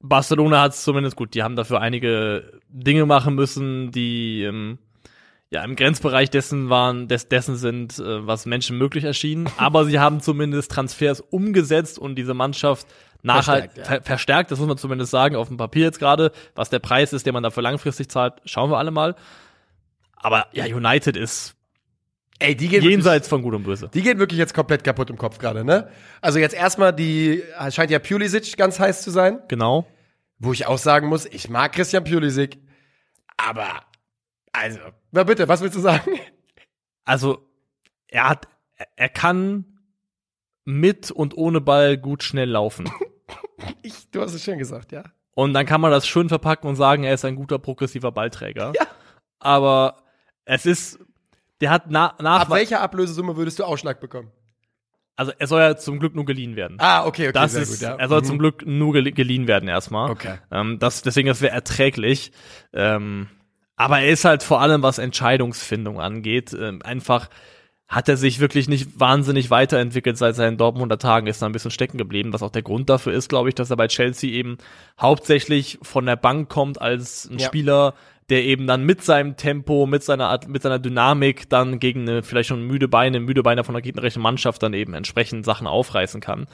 [0.00, 1.34] Barcelona hat es zumindest gut.
[1.34, 4.78] Die haben dafür einige Dinge machen müssen, die ähm,
[5.50, 9.48] ja im Grenzbereich dessen waren, des, dessen sind, äh, was Menschen möglich erschien.
[9.56, 12.86] Aber sie haben zumindest Transfers umgesetzt und diese Mannschaft
[13.22, 13.84] nachhaltig Verstärkt, ja.
[13.84, 14.50] ver verstärkt.
[14.52, 16.32] Das muss man zumindest sagen auf dem Papier jetzt gerade.
[16.54, 19.16] Was der Preis ist, den man dafür langfristig zahlt, schauen wir alle mal.
[20.16, 21.57] Aber ja, United ist
[22.40, 23.90] Ey, die gehen wirklich- jenseits von Gut und Böse.
[23.92, 25.90] Die geht wirklich jetzt komplett kaputt im Kopf gerade, ne?
[26.20, 29.86] Also jetzt erstmal die, scheint ja Pulisic ganz heiß zu sein, Genau.
[30.38, 32.58] wo ich auch sagen muss, ich mag Christian Pulisic,
[33.36, 33.80] Aber,
[34.52, 34.78] also,
[35.12, 36.10] na bitte, was willst du sagen?
[37.04, 37.48] Also,
[38.08, 38.48] er hat,
[38.96, 39.64] er kann
[40.64, 42.88] mit und ohne Ball gut schnell laufen.
[43.82, 45.02] Ich, du hast es schön gesagt, ja.
[45.34, 48.72] Und dann kann man das schön verpacken und sagen, er ist ein guter progressiver Ballträger.
[48.76, 48.86] Ja.
[49.40, 50.04] Aber
[50.44, 51.00] es ist,
[51.60, 54.30] der hat na, nach, Ab welcher Ablösesumme würdest du Ausschlag bekommen?
[55.16, 56.76] also er soll ja zum Glück nur geliehen werden.
[56.78, 57.96] Ah, okay, okay, das sehr ist, gut, ja.
[57.96, 58.24] er soll Mhm.
[58.24, 60.10] zum Glück nur gel- geliehen werden erstmal.
[60.12, 60.38] Okay.
[60.52, 62.30] Ähm, das, deswegen, das wäre erträglich.
[62.72, 63.26] Ähm,
[63.74, 67.28] aber er ist halt vor allem, was Entscheidungsfindung angeht, ähm, einfach
[67.88, 71.70] hat er sich wirklich nicht wahnsinnig weiterentwickelt seit seinen Dortmunder Tagen, ist da ein bisschen
[71.72, 74.58] stecken geblieben, was auch der Grund dafür ist, glaube ich, dass er bei Chelsea eben
[75.00, 77.46] hauptsächlich von der Bank kommt als ein Ja.
[77.46, 77.94] Spieler,
[78.30, 82.22] der eben dann mit seinem Tempo, mit seiner Art, mit seiner Dynamik dann gegen eine
[82.22, 86.20] vielleicht schon müde Beine, müde Beine von der gegnerischen Mannschaft dann eben entsprechend Sachen aufreißen
[86.20, 86.46] kann.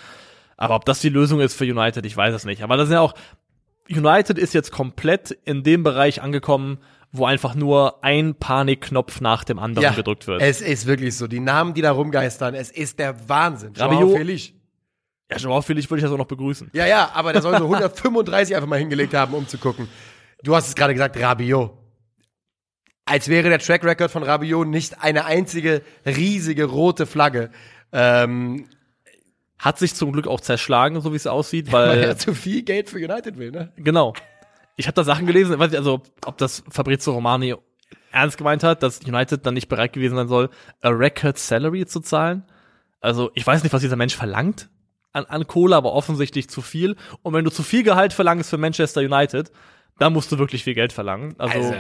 [0.57, 2.63] Aber ob das die Lösung ist für United, ich weiß es nicht.
[2.63, 3.15] Aber das sind ja auch,
[3.91, 6.79] United ist jetzt komplett in dem Bereich angekommen,
[7.11, 10.43] wo einfach nur ein Panikknopf nach dem anderen gedrückt wird.
[10.43, 11.27] Es ist wirklich so.
[11.27, 13.73] Die Namen, die da rumgeistern, es ist der Wahnsinn.
[13.75, 14.15] Rabiot-
[15.31, 16.71] ja, Joao Felix würde ich das auch noch begrüßen.
[16.75, 19.89] Ja, ja, aber der soll so 135 einfach mal hingelegt haben, um zu gucken.
[20.45, 21.73] Du hast es gerade gesagt, Rabiot.
[23.07, 27.51] Als wäre der Track Record von Rabiot nicht eine einzige riesige rote Flagge.
[27.93, 28.69] Ähm,
[29.59, 32.63] Hat sich zum Glück auch zerschlagen, so wie es aussieht, weil weil, er zu viel
[32.63, 33.73] Geld für United will, ne?
[33.77, 34.13] genau.
[34.77, 37.55] Ich habe da Sachen gelesen, weiß nicht, also, ob das Fabrizio Romani
[38.11, 40.51] ernst gemeint hat, dass United dann nicht bereit gewesen sein soll,
[40.83, 42.45] a record salary zu zahlen.
[43.01, 44.69] Also, ich weiß nicht, was dieser Mensch verlangt
[45.13, 46.97] an, an Kohle, aber offensichtlich zu viel.
[47.23, 49.51] Und wenn du zu viel Gehalt verlangst für Manchester United,
[49.99, 51.35] dann musst du wirklich viel Geld verlangen.
[51.39, 51.75] Also, Also-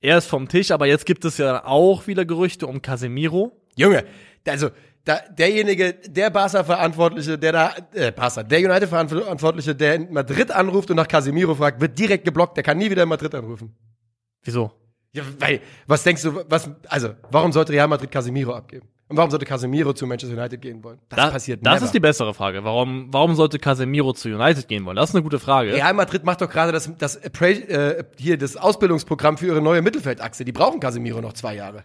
[0.00, 3.60] er ist vom Tisch, aber jetzt gibt es ja auch wieder Gerüchte um Casemiro.
[3.76, 4.04] Junge,
[4.46, 4.70] also
[5.04, 10.96] da, derjenige, der Barca-Verantwortliche, der da, äh, Barca, der United-Verantwortliche, der in Madrid anruft und
[10.96, 12.56] nach Casemiro fragt, wird direkt geblockt.
[12.56, 13.74] Der kann nie wieder in Madrid anrufen.
[14.44, 14.72] Wieso?
[15.12, 18.88] Ja, weil, was denkst du, was, also, warum sollte Real Madrid Casemiro abgeben?
[19.12, 20.98] Und warum sollte Casemiro zu Manchester United gehen wollen?
[21.10, 21.84] Das Da- passiert Das never.
[21.84, 22.64] ist die bessere Frage.
[22.64, 24.96] Warum, warum sollte Casemiro zu United gehen wollen?
[24.96, 25.74] Das ist eine gute Frage.
[25.74, 30.46] Real Madrid macht doch gerade das, das, äh, hier, das Ausbildungsprogramm für ihre neue Mittelfeldachse.
[30.46, 31.84] Die brauchen Casemiro noch zwei Jahre.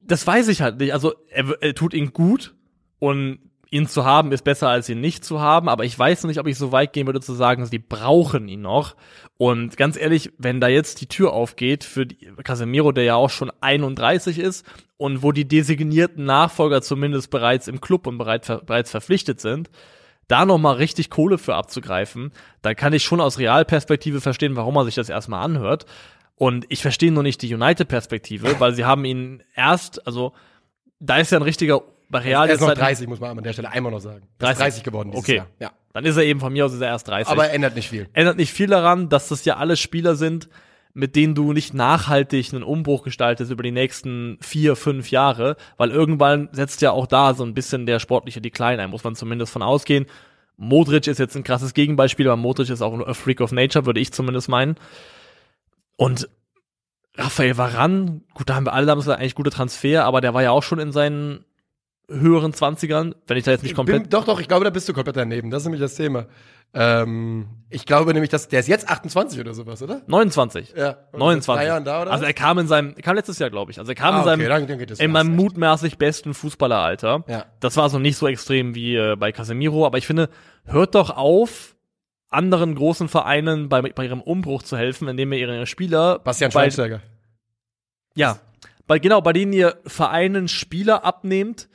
[0.00, 0.92] Das weiß ich halt nicht.
[0.92, 2.54] Also er, er tut ihn gut
[2.98, 3.38] und
[3.70, 6.46] ihn zu haben ist besser als ihn nicht zu haben, aber ich weiß nicht, ob
[6.46, 8.96] ich so weit gehen würde zu sagen, sie brauchen ihn noch.
[9.36, 12.06] Und ganz ehrlich, wenn da jetzt die Tür aufgeht für
[12.42, 14.64] Casemiro, der ja auch schon 31 ist
[14.96, 19.70] und wo die designierten Nachfolger zumindest bereits im Club und bereit, bereits verpflichtet sind,
[20.28, 24.74] da noch mal richtig Kohle für abzugreifen, dann kann ich schon aus Realperspektive verstehen, warum
[24.74, 25.86] man sich das erstmal anhört.
[26.36, 30.32] Und ich verstehe nur nicht die United-Perspektive, weil sie haben ihn erst, also
[31.00, 33.44] da ist ja ein richtiger bei Real er ist noch halt- 30, muss man an
[33.44, 34.22] der Stelle einmal noch sagen.
[34.38, 34.58] Er ist 30.
[34.58, 35.36] 30 geworden dieses Okay.
[35.36, 35.46] Jahr.
[35.60, 35.70] Ja.
[35.92, 37.30] Dann ist er eben von mir aus ist er erst 30.
[37.30, 38.08] Aber ändert nicht viel.
[38.12, 40.48] ändert nicht viel daran, dass das ja alle Spieler sind,
[40.94, 45.90] mit denen du nicht nachhaltig einen Umbruch gestaltest über die nächsten vier, fünf Jahre, weil
[45.90, 49.52] irgendwann setzt ja auch da so ein bisschen der sportliche Decline ein, muss man zumindest
[49.52, 50.06] von ausgehen.
[50.56, 54.00] Modric ist jetzt ein krasses Gegenbeispiel, aber Modric ist auch ein Freak of Nature, würde
[54.00, 54.76] ich zumindest meinen.
[55.96, 56.28] Und
[57.16, 60.50] Raphael Varan, gut, da haben wir alle damals eigentlich gute Transfer, aber der war ja
[60.52, 61.44] auch schon in seinen
[62.08, 64.88] höheren Zwanzigern, wenn ich da jetzt nicht komplett Bin, doch, doch, ich glaube, da bist
[64.88, 65.50] du komplett daneben.
[65.50, 66.26] Das ist nämlich das Thema.
[66.74, 70.02] Ähm, ich glaube nämlich, dass der ist jetzt 28 oder sowas, oder?
[70.06, 70.74] 29.
[70.76, 70.96] Ja.
[71.12, 71.46] Und 29.
[71.62, 72.10] Drei Jahren da, oder?
[72.10, 73.78] also er kam in seinem, er kam letztes Jahr, glaube ich.
[73.78, 76.34] Also er kam Ah, in seinem, okay, dann, dann geht es in meinem mutmaßlich besten
[76.34, 77.24] Fußballeralter.
[77.28, 77.44] Ja.
[77.60, 80.30] Das war also nicht so extrem wie äh, bei Casemiro, aber ich finde,
[80.64, 81.74] hört doch auf,
[82.30, 86.60] anderen großen Vereinen bei, bei ihrem Umbruch zu helfen, indem ihr ihre Spieler Bastian bei,
[86.62, 87.00] Schweinsteiger.
[88.14, 88.38] ja,
[88.86, 91.68] bei, genau, bei denen ihr Vereinen Spieler abnehmt,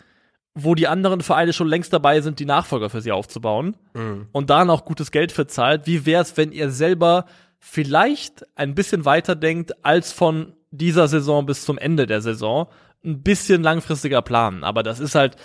[0.55, 4.27] wo die anderen Vereine schon längst dabei sind, die Nachfolger für sie aufzubauen Mhm.
[4.31, 5.87] und da noch gutes Geld für zahlt.
[5.87, 7.25] Wie wär's, wenn ihr selber
[7.59, 12.67] vielleicht ein bisschen weiter denkt als von dieser Saison bis zum Ende der Saison?
[13.03, 15.35] Ein bisschen langfristiger planen, aber das ist halt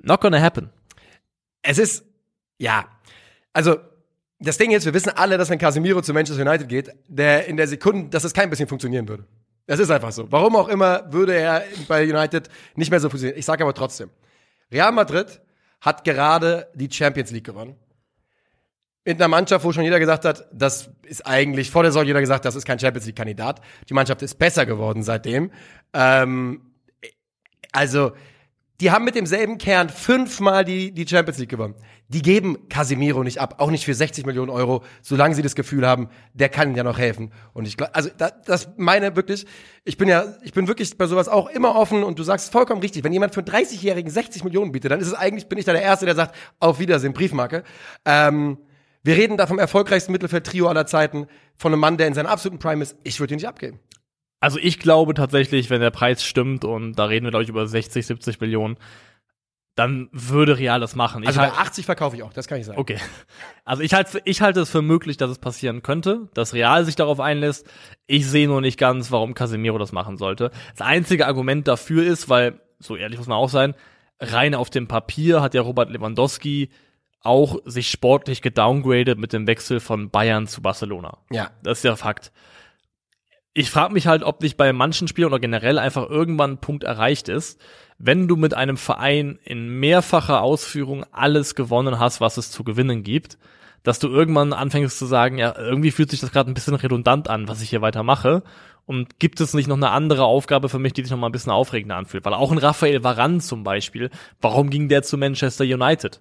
[0.00, 0.70] not gonna happen.
[1.62, 2.04] Es ist,
[2.58, 2.84] ja,
[3.52, 3.76] also
[4.38, 7.56] das Ding ist, wir wissen alle, dass wenn Casemiro zu Manchester United geht, der in
[7.56, 9.24] der Sekunde, dass es kein bisschen funktionieren würde.
[9.66, 10.30] Das ist einfach so.
[10.30, 13.38] Warum auch immer würde er bei United nicht mehr so funktionieren.
[13.38, 14.10] Ich sage aber trotzdem,
[14.70, 15.40] Real Madrid
[15.80, 17.76] hat gerade die Champions League gewonnen.
[19.06, 22.20] Mit einer Mannschaft, wo schon jeder gesagt hat, das ist eigentlich, vor der Saison jeder
[22.20, 23.60] gesagt, das ist kein Champions League-Kandidat.
[23.88, 25.50] Die Mannschaft ist besser geworden seitdem.
[25.92, 26.72] Ähm,
[27.70, 28.12] also,
[28.80, 31.74] die haben mit demselben Kern fünfmal die, die Champions League gewonnen.
[32.08, 35.86] Die geben Casemiro nicht ab, auch nicht für 60 Millionen Euro, solange sie das Gefühl
[35.86, 37.32] haben, der kann ihnen ja noch helfen.
[37.52, 39.46] Und ich glaube, also da, das meine wirklich,
[39.84, 42.80] ich bin ja, ich bin wirklich bei sowas auch immer offen und du sagst vollkommen
[42.82, 45.64] richtig, wenn jemand für einen 30-Jährigen 60 Millionen bietet, dann ist es eigentlich, bin ich
[45.64, 47.62] da der Erste, der sagt, auf Wiedersehen, Briefmarke.
[48.04, 48.58] Ähm,
[49.04, 52.58] Wir reden da vom erfolgreichsten Mittelfeld-Trio aller Zeiten, von einem Mann, der in seiner absoluten
[52.58, 52.96] Prime ist.
[53.04, 53.78] Ich würde ihn nicht abgeben.
[54.44, 57.66] Also ich glaube tatsächlich, wenn der Preis stimmt und da reden wir glaube ich über
[57.66, 58.76] 60, 70 Millionen,
[59.74, 61.22] dann würde Real das machen.
[61.22, 62.78] Ich Also bei halt- 80 verkaufe ich auch, das kann ich sagen.
[62.78, 62.98] Okay.
[63.64, 66.94] Also ich halte ich halte es für möglich, dass es passieren könnte, dass Real sich
[66.94, 67.66] darauf einlässt.
[68.06, 70.50] Ich sehe nur nicht ganz, warum Casemiro das machen sollte.
[70.76, 73.74] Das einzige Argument dafür ist, weil, so ehrlich muss man auch sein,
[74.20, 76.68] rein auf dem Papier hat ja Robert Lewandowski
[77.22, 81.16] auch sich sportlich gedowngradet mit dem Wechsel von Bayern zu Barcelona.
[81.30, 81.50] Ja.
[81.62, 82.30] Das ist ja Fakt.
[83.54, 86.82] Ich frage mich halt, ob nicht bei manchen Spielern oder generell einfach irgendwann ein Punkt
[86.82, 87.60] erreicht ist,
[87.98, 93.04] wenn du mit einem Verein in mehrfacher Ausführung alles gewonnen hast, was es zu gewinnen
[93.04, 93.38] gibt,
[93.84, 97.30] dass du irgendwann anfängst zu sagen, ja, irgendwie fühlt sich das gerade ein bisschen redundant
[97.30, 98.42] an, was ich hier weiter mache.
[98.86, 101.32] Und gibt es nicht noch eine andere Aufgabe für mich, die sich noch mal ein
[101.32, 102.24] bisschen aufregender anfühlt?
[102.24, 106.20] Weil auch ein Raphael Varane zum Beispiel, warum ging der zu Manchester United?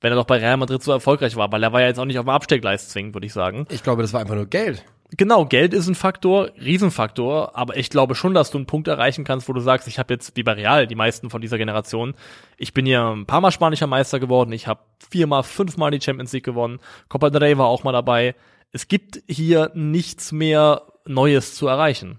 [0.00, 2.04] Wenn er doch bei Real Madrid so erfolgreich war, weil er war ja jetzt auch
[2.04, 3.66] nicht auf dem Abstellgleis zwingend, würde ich sagen.
[3.70, 4.84] Ich glaube, das war einfach nur Geld.
[5.10, 9.24] Genau, Geld ist ein Faktor, Riesenfaktor, aber ich glaube schon, dass du einen Punkt erreichen
[9.24, 12.14] kannst, wo du sagst, ich habe jetzt wie bei Real die meisten von dieser Generation,
[12.56, 16.32] ich bin ja ein paar Mal spanischer Meister geworden, ich habe viermal, fünfmal die Champions
[16.32, 18.34] League gewonnen, Copa del Rey war auch mal dabei.
[18.72, 22.18] Es gibt hier nichts mehr Neues zu erreichen.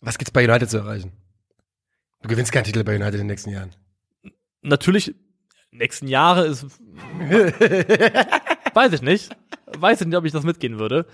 [0.00, 1.12] Was gibt's bei United zu erreichen?
[2.22, 3.70] Du gewinnst keinen Titel bei United in den nächsten Jahren.
[4.62, 5.14] Natürlich,
[5.70, 6.64] nächsten Jahre ist,
[8.74, 9.30] weiß ich nicht,
[9.78, 11.06] weiß ich nicht, ob ich das mitgehen würde.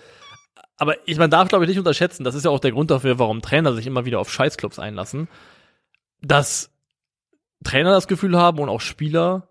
[0.77, 3.19] Aber ich, man darf, glaube ich, nicht unterschätzen, das ist ja auch der Grund dafür,
[3.19, 5.29] warum Trainer sich immer wieder auf Scheißclubs einlassen,
[6.21, 6.71] dass
[7.63, 9.49] Trainer das Gefühl haben und auch Spieler,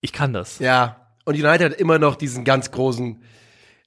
[0.00, 0.58] ich kann das.
[0.58, 0.96] Ja.
[1.24, 3.22] Und United hat immer noch diesen ganz großen,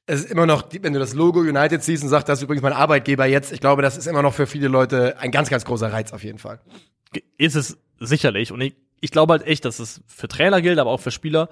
[0.06, 2.62] es ist immer noch, wenn du das Logo United siehst und sagst, das ist übrigens
[2.62, 5.66] mein Arbeitgeber jetzt, ich glaube, das ist immer noch für viele Leute ein ganz, ganz
[5.66, 6.60] großer Reiz auf jeden Fall.
[7.38, 8.52] Ist es sicherlich.
[8.52, 11.50] Und ich, ich glaube halt echt, dass es für Trainer gilt, aber auch für Spieler.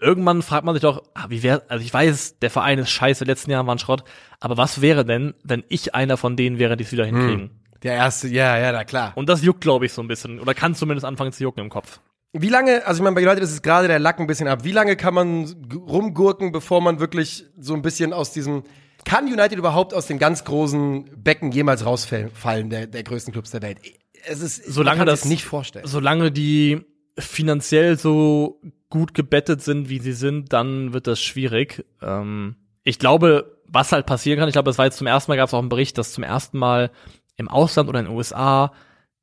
[0.00, 3.24] Irgendwann fragt man sich doch, ah, wie wäre, also ich weiß, der Verein ist scheiße,
[3.24, 4.04] letzten Jahren waren Schrott,
[4.40, 7.50] aber was wäre denn, wenn ich einer von denen wäre, die es wieder hinkriegen?
[7.82, 9.12] Der erste, ja, ja, na klar.
[9.14, 10.40] Und das juckt, glaube ich, so ein bisschen.
[10.40, 12.00] Oder kann zumindest anfangen zu jucken im Kopf.
[12.32, 14.64] Wie lange, also ich meine, bei United ist es gerade der Lack ein bisschen ab.
[14.64, 18.64] Wie lange kann man rumgurken, bevor man wirklich so ein bisschen aus diesem,
[19.04, 23.62] kann United überhaupt aus dem ganz großen Becken jemals rausfallen, der, der größten Clubs der
[23.62, 23.78] Welt?
[24.26, 25.86] Es ist, Solange man kann das- sich nicht vorstellen.
[25.86, 26.80] Solange die
[27.18, 28.60] finanziell so
[28.94, 31.84] gut gebettet sind, wie sie sind, dann wird das schwierig.
[32.00, 35.36] Ähm, ich glaube, was halt passieren kann, ich glaube, es war jetzt zum ersten Mal,
[35.36, 36.92] gab es auch einen Bericht, dass zum ersten Mal
[37.36, 38.72] im Ausland oder in den USA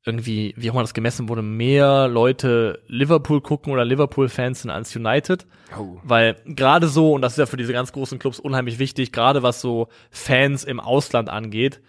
[0.04, 4.94] irgendwie, wie auch immer das gemessen wurde, mehr Leute Liverpool gucken oder Liverpool-Fans sind als
[4.94, 5.46] United.
[5.78, 5.96] Oh.
[6.02, 9.42] Weil gerade so, und das ist ja für diese ganz großen Clubs unheimlich wichtig, gerade
[9.42, 11.80] was so Fans im Ausland angeht,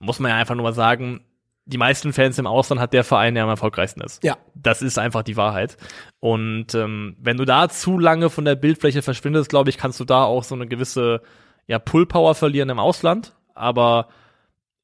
[0.00, 1.24] muss man ja einfach nur mal sagen,
[1.64, 4.22] die meisten Fans im Ausland hat der Verein, der am erfolgreichsten ist.
[4.24, 4.36] Ja.
[4.54, 5.76] Das ist einfach die Wahrheit.
[6.20, 10.04] Und ähm, wenn du da zu lange von der Bildfläche verschwindest, glaube ich, kannst du
[10.04, 11.22] da auch so eine gewisse
[11.66, 13.34] ja, Pull-Power verlieren im Ausland.
[13.54, 14.08] Aber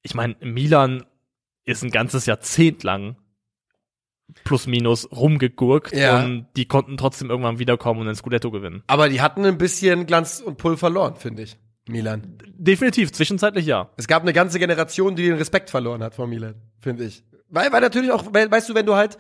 [0.03, 1.05] ich meine, Milan
[1.65, 3.17] ist ein ganzes Jahrzehnt lang
[4.45, 6.23] plus minus rumgegurkt Ja.
[6.23, 8.83] und die konnten trotzdem irgendwann wiederkommen und den Scudetto gewinnen.
[8.87, 11.59] Aber die hatten ein bisschen Glanz und Pull verloren, finde ich.
[11.89, 12.39] Milan.
[12.57, 13.91] Definitiv, zwischenzeitlich ja.
[13.97, 17.25] Es gab eine ganze Generation, die den Respekt verloren hat vor Milan, finde ich.
[17.49, 19.17] Weil, weil natürlich auch, weil, weißt du, wenn du halt,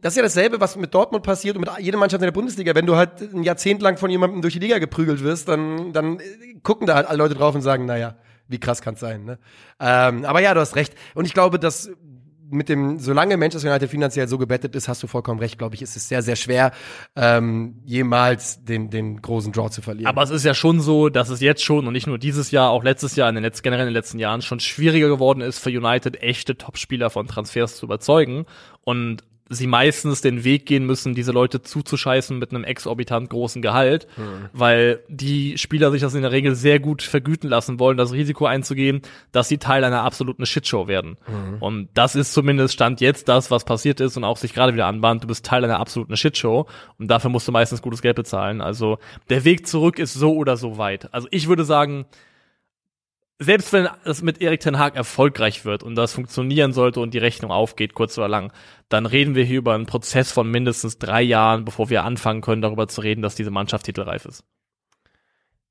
[0.00, 2.74] das ist ja dasselbe, was mit Dortmund passiert und mit jeder Mannschaft in der Bundesliga.
[2.74, 6.18] Wenn du halt ein Jahrzehnt lang von jemandem durch die Liga geprügelt wirst, dann, dann
[6.62, 8.16] gucken da halt alle Leute drauf und sagen, naja,
[8.48, 9.38] wie krass kann's sein, ne?
[9.78, 10.94] Ähm, aber ja, du hast recht.
[11.14, 11.90] Und ich glaube, dass
[12.52, 15.82] mit dem, solange Manchester United finanziell so gebettet ist, hast du vollkommen recht, glaube ich,
[15.82, 16.72] ist es sehr, sehr schwer,
[17.16, 20.06] ähm, jemals den, den großen Draw zu verlieren.
[20.06, 22.70] Aber es ist ja schon so, dass es jetzt schon und nicht nur dieses Jahr,
[22.70, 25.58] auch letztes Jahr, in den letzten, generell in den letzten Jahren schon schwieriger geworden ist,
[25.58, 28.46] für United echte Topspieler von Transfers zu überzeugen
[28.84, 34.06] und sie meistens den Weg gehen müssen, diese Leute zuzuscheißen mit einem exorbitant großen Gehalt,
[34.52, 38.46] weil die Spieler sich das in der Regel sehr gut vergüten lassen wollen, das Risiko
[38.46, 41.16] einzugehen, dass sie Teil einer absoluten Shitshow werden.
[41.60, 44.86] Und das ist zumindest Stand jetzt das, was passiert ist und auch sich gerade wieder
[44.86, 45.22] anbahnt.
[45.22, 46.66] Du bist Teil einer absoluten Shitshow
[46.98, 48.60] und dafür musst du meistens gutes Geld bezahlen.
[48.60, 51.12] Also der Weg zurück ist so oder so weit.
[51.12, 52.06] Also ich würde sagen,
[53.42, 57.18] selbst wenn es mit Erik Ten Haag erfolgreich wird und das funktionieren sollte und die
[57.18, 58.52] Rechnung aufgeht, kurz oder lang,
[58.88, 62.62] dann reden wir hier über einen Prozess von mindestens drei Jahren, bevor wir anfangen können,
[62.62, 64.44] darüber zu reden, dass diese Mannschaft titelreif ist.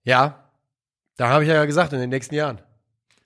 [0.04, 0.52] ja,
[1.18, 2.62] da habe ich ja gesagt, in den nächsten Jahren.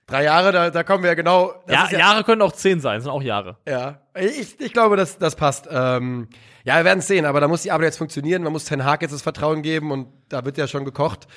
[0.07, 1.53] Drei Jahre, da, da kommen wir ja genau.
[1.67, 3.57] Ja, ist Jahre können auch zehn sein, sind auch Jahre.
[3.67, 5.67] Ja, ich, ich glaube, das, das passt.
[5.71, 6.27] Ähm,
[6.63, 8.43] ja, wir werden es sehen, aber da muss die Arbeit jetzt funktionieren.
[8.43, 11.27] Man muss Ten Hag jetzt das Vertrauen geben und da wird ja schon gekocht.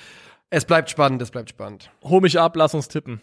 [0.50, 1.90] Es bleibt spannend, es bleibt spannend.
[2.02, 3.20] Hol mich ab, lass uns tippen.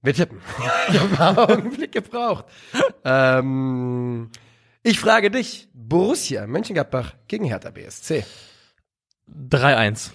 [0.00, 0.40] Wir tippen.
[0.88, 2.46] ich habe einen Augenblick gebraucht.
[3.04, 4.30] ähm,
[4.82, 8.24] ich frage dich, Borussia Mönchengladbach gegen Hertha BSC.
[9.50, 10.10] 3-1.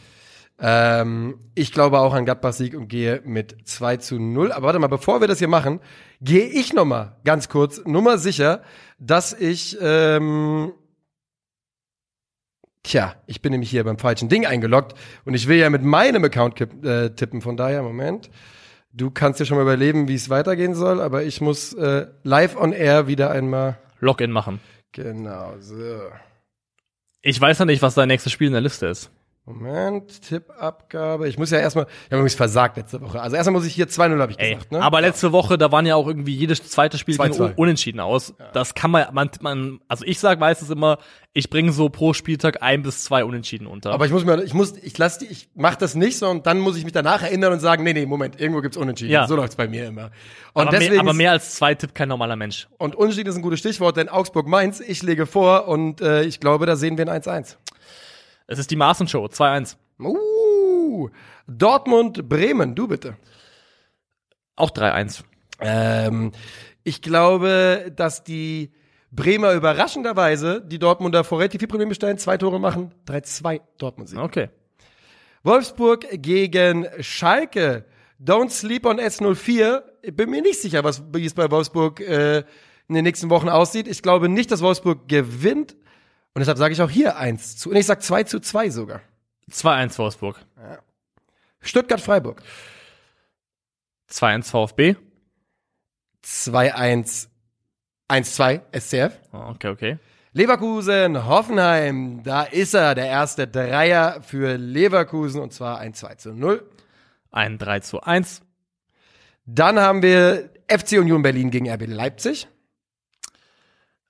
[0.59, 4.51] Ähm, ich glaube auch an Gladbach-Sieg und gehe mit 2 zu 0.
[4.51, 5.82] Aber warte mal, bevor wir das hier machen,
[6.21, 8.61] gehe ich noch mal ganz kurz, nummer sicher,
[8.97, 10.74] dass ich, ähm,
[12.84, 14.93] tja, ich bin nämlich hier beim falschen Ding eingeloggt
[15.25, 17.41] und ich will ja mit meinem Account äh, tippen.
[17.41, 18.29] Von daher, Moment.
[18.95, 22.55] Du kannst dir schon mal überleben, wie es weitergehen soll, aber ich muss äh, live
[22.55, 23.79] on air wieder einmal.
[23.99, 24.59] Login machen.
[24.91, 26.01] Genau, so.
[27.21, 29.09] Ich weiß ja nicht, was dein nächstes Spiel in der Liste ist.
[29.46, 31.28] Moment, Tippabgabe.
[31.28, 33.22] Ich muss ja erstmal, ich habe übrigens versagt letzte Woche.
[33.22, 34.72] Also erstmal muss ich hier 2-0, habe ich Ey, gesagt.
[34.72, 34.82] Ne?
[34.82, 37.39] aber letzte Woche, da waren ja auch irgendwie jedes zweite Spiel ging 2-2.
[37.41, 38.34] un- unentschieden aus.
[38.54, 40.98] Das kann man, man, man, also ich sag meistens immer,
[41.34, 43.91] ich bringe so pro Spieltag ein bis zwei Unentschieden unter.
[43.91, 46.60] Aber ich muss mir, ich muss, ich lass die, ich mach das nicht, sondern dann
[46.60, 49.12] muss ich mich danach erinnern und sagen, nee, nee, Moment, irgendwo gibt's Unentschieden.
[49.12, 49.28] Ja.
[49.28, 50.12] So läuft's bei mir immer.
[50.54, 52.70] Und aber, deswegen, mehr, aber mehr als zwei tippt kein normaler Mensch.
[52.78, 56.66] und Unentschieden ist ein gutes Stichwort, denn Augsburg-Mainz, ich lege vor und äh, ich glaube,
[56.66, 57.58] da sehen wir ein 1-1.
[58.48, 59.78] Es ist die Maaßen-Show, 2-1.
[60.00, 61.10] Uh,
[61.48, 63.18] Dortmund-Bremen, du bitte.
[64.56, 65.24] Auch 3-1.
[65.60, 66.32] Ähm,
[66.84, 68.72] ich glaube, dass die
[69.12, 74.20] Bremer überraschenderweise die Dortmunder vor relativ viel Probleme stellen, zwei Tore machen, 3-2 Dortmund-Sieg.
[74.20, 74.50] Okay.
[75.44, 77.86] Wolfsburg gegen Schalke.
[78.24, 79.84] Don't sleep on S04.
[80.02, 82.44] Ich bin mir nicht sicher, was, wie es bei Wolfsburg äh,
[82.88, 83.88] in den nächsten Wochen aussieht.
[83.88, 85.76] Ich glaube nicht, dass Wolfsburg gewinnt.
[86.34, 87.69] Und deshalb sage ich auch hier 1 zu.
[87.69, 89.01] Und ich sage 2 zu 2 sogar.
[89.51, 90.39] 2-1 Wolfsburg.
[91.61, 92.41] Stuttgart-Freiburg.
[94.09, 94.95] 2-1 VfB.
[96.23, 97.27] 2-1.
[98.09, 99.19] 1-2 SCF.
[99.31, 99.99] Okay, okay.
[100.34, 102.23] Leverkusen, Hoffenheim.
[102.23, 105.39] Da ist er, der erste Dreier für Leverkusen.
[105.41, 106.67] Und zwar ein 2 zu 0.
[107.31, 108.41] Ein 3 zu 1.
[109.45, 112.47] Dann haben wir FC Union Berlin gegen RB Leipzig.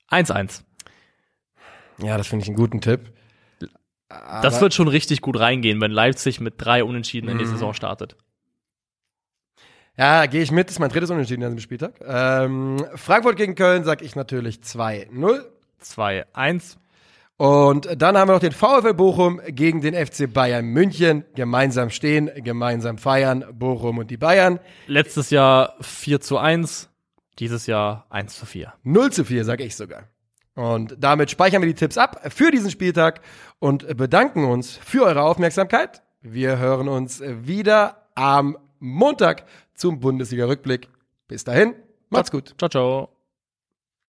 [0.09, 0.61] 1-1.
[2.00, 3.12] Ja, das finde ich einen guten Tipp.
[4.41, 8.16] Das wird schon richtig gut reingehen, wenn Leipzig mit drei Unentschieden in die Saison startet.
[9.98, 10.68] Ja, gehe ich mit.
[10.68, 11.94] Das ist mein drittes Unentschieden an diesem Spieltag.
[12.06, 15.46] Ähm, Frankfurt gegen Köln sag ich natürlich 2-0.
[15.84, 16.78] 2-1.
[17.38, 21.26] Und dann haben wir noch den VfL Bochum gegen den FC Bayern München.
[21.36, 23.46] Gemeinsam stehen, gemeinsam feiern.
[23.54, 24.60] Bochum und die Bayern.
[24.88, 26.89] Letztes Jahr 4 zu 1.
[27.39, 28.74] Dieses Jahr 1 zu 4.
[28.84, 30.08] 0 zu 4, sag ich sogar.
[30.56, 33.22] Und damit speichern wir die Tipps ab für diesen Spieltag
[33.60, 36.04] und bedanken uns für eure Aufmerksamkeit.
[36.22, 40.89] Wir hören uns wieder am Montag zum Bundesliga-Rückblick.
[41.28, 41.74] Bis dahin,
[42.10, 42.54] macht's gut.
[42.58, 43.22] Ciao, ciao.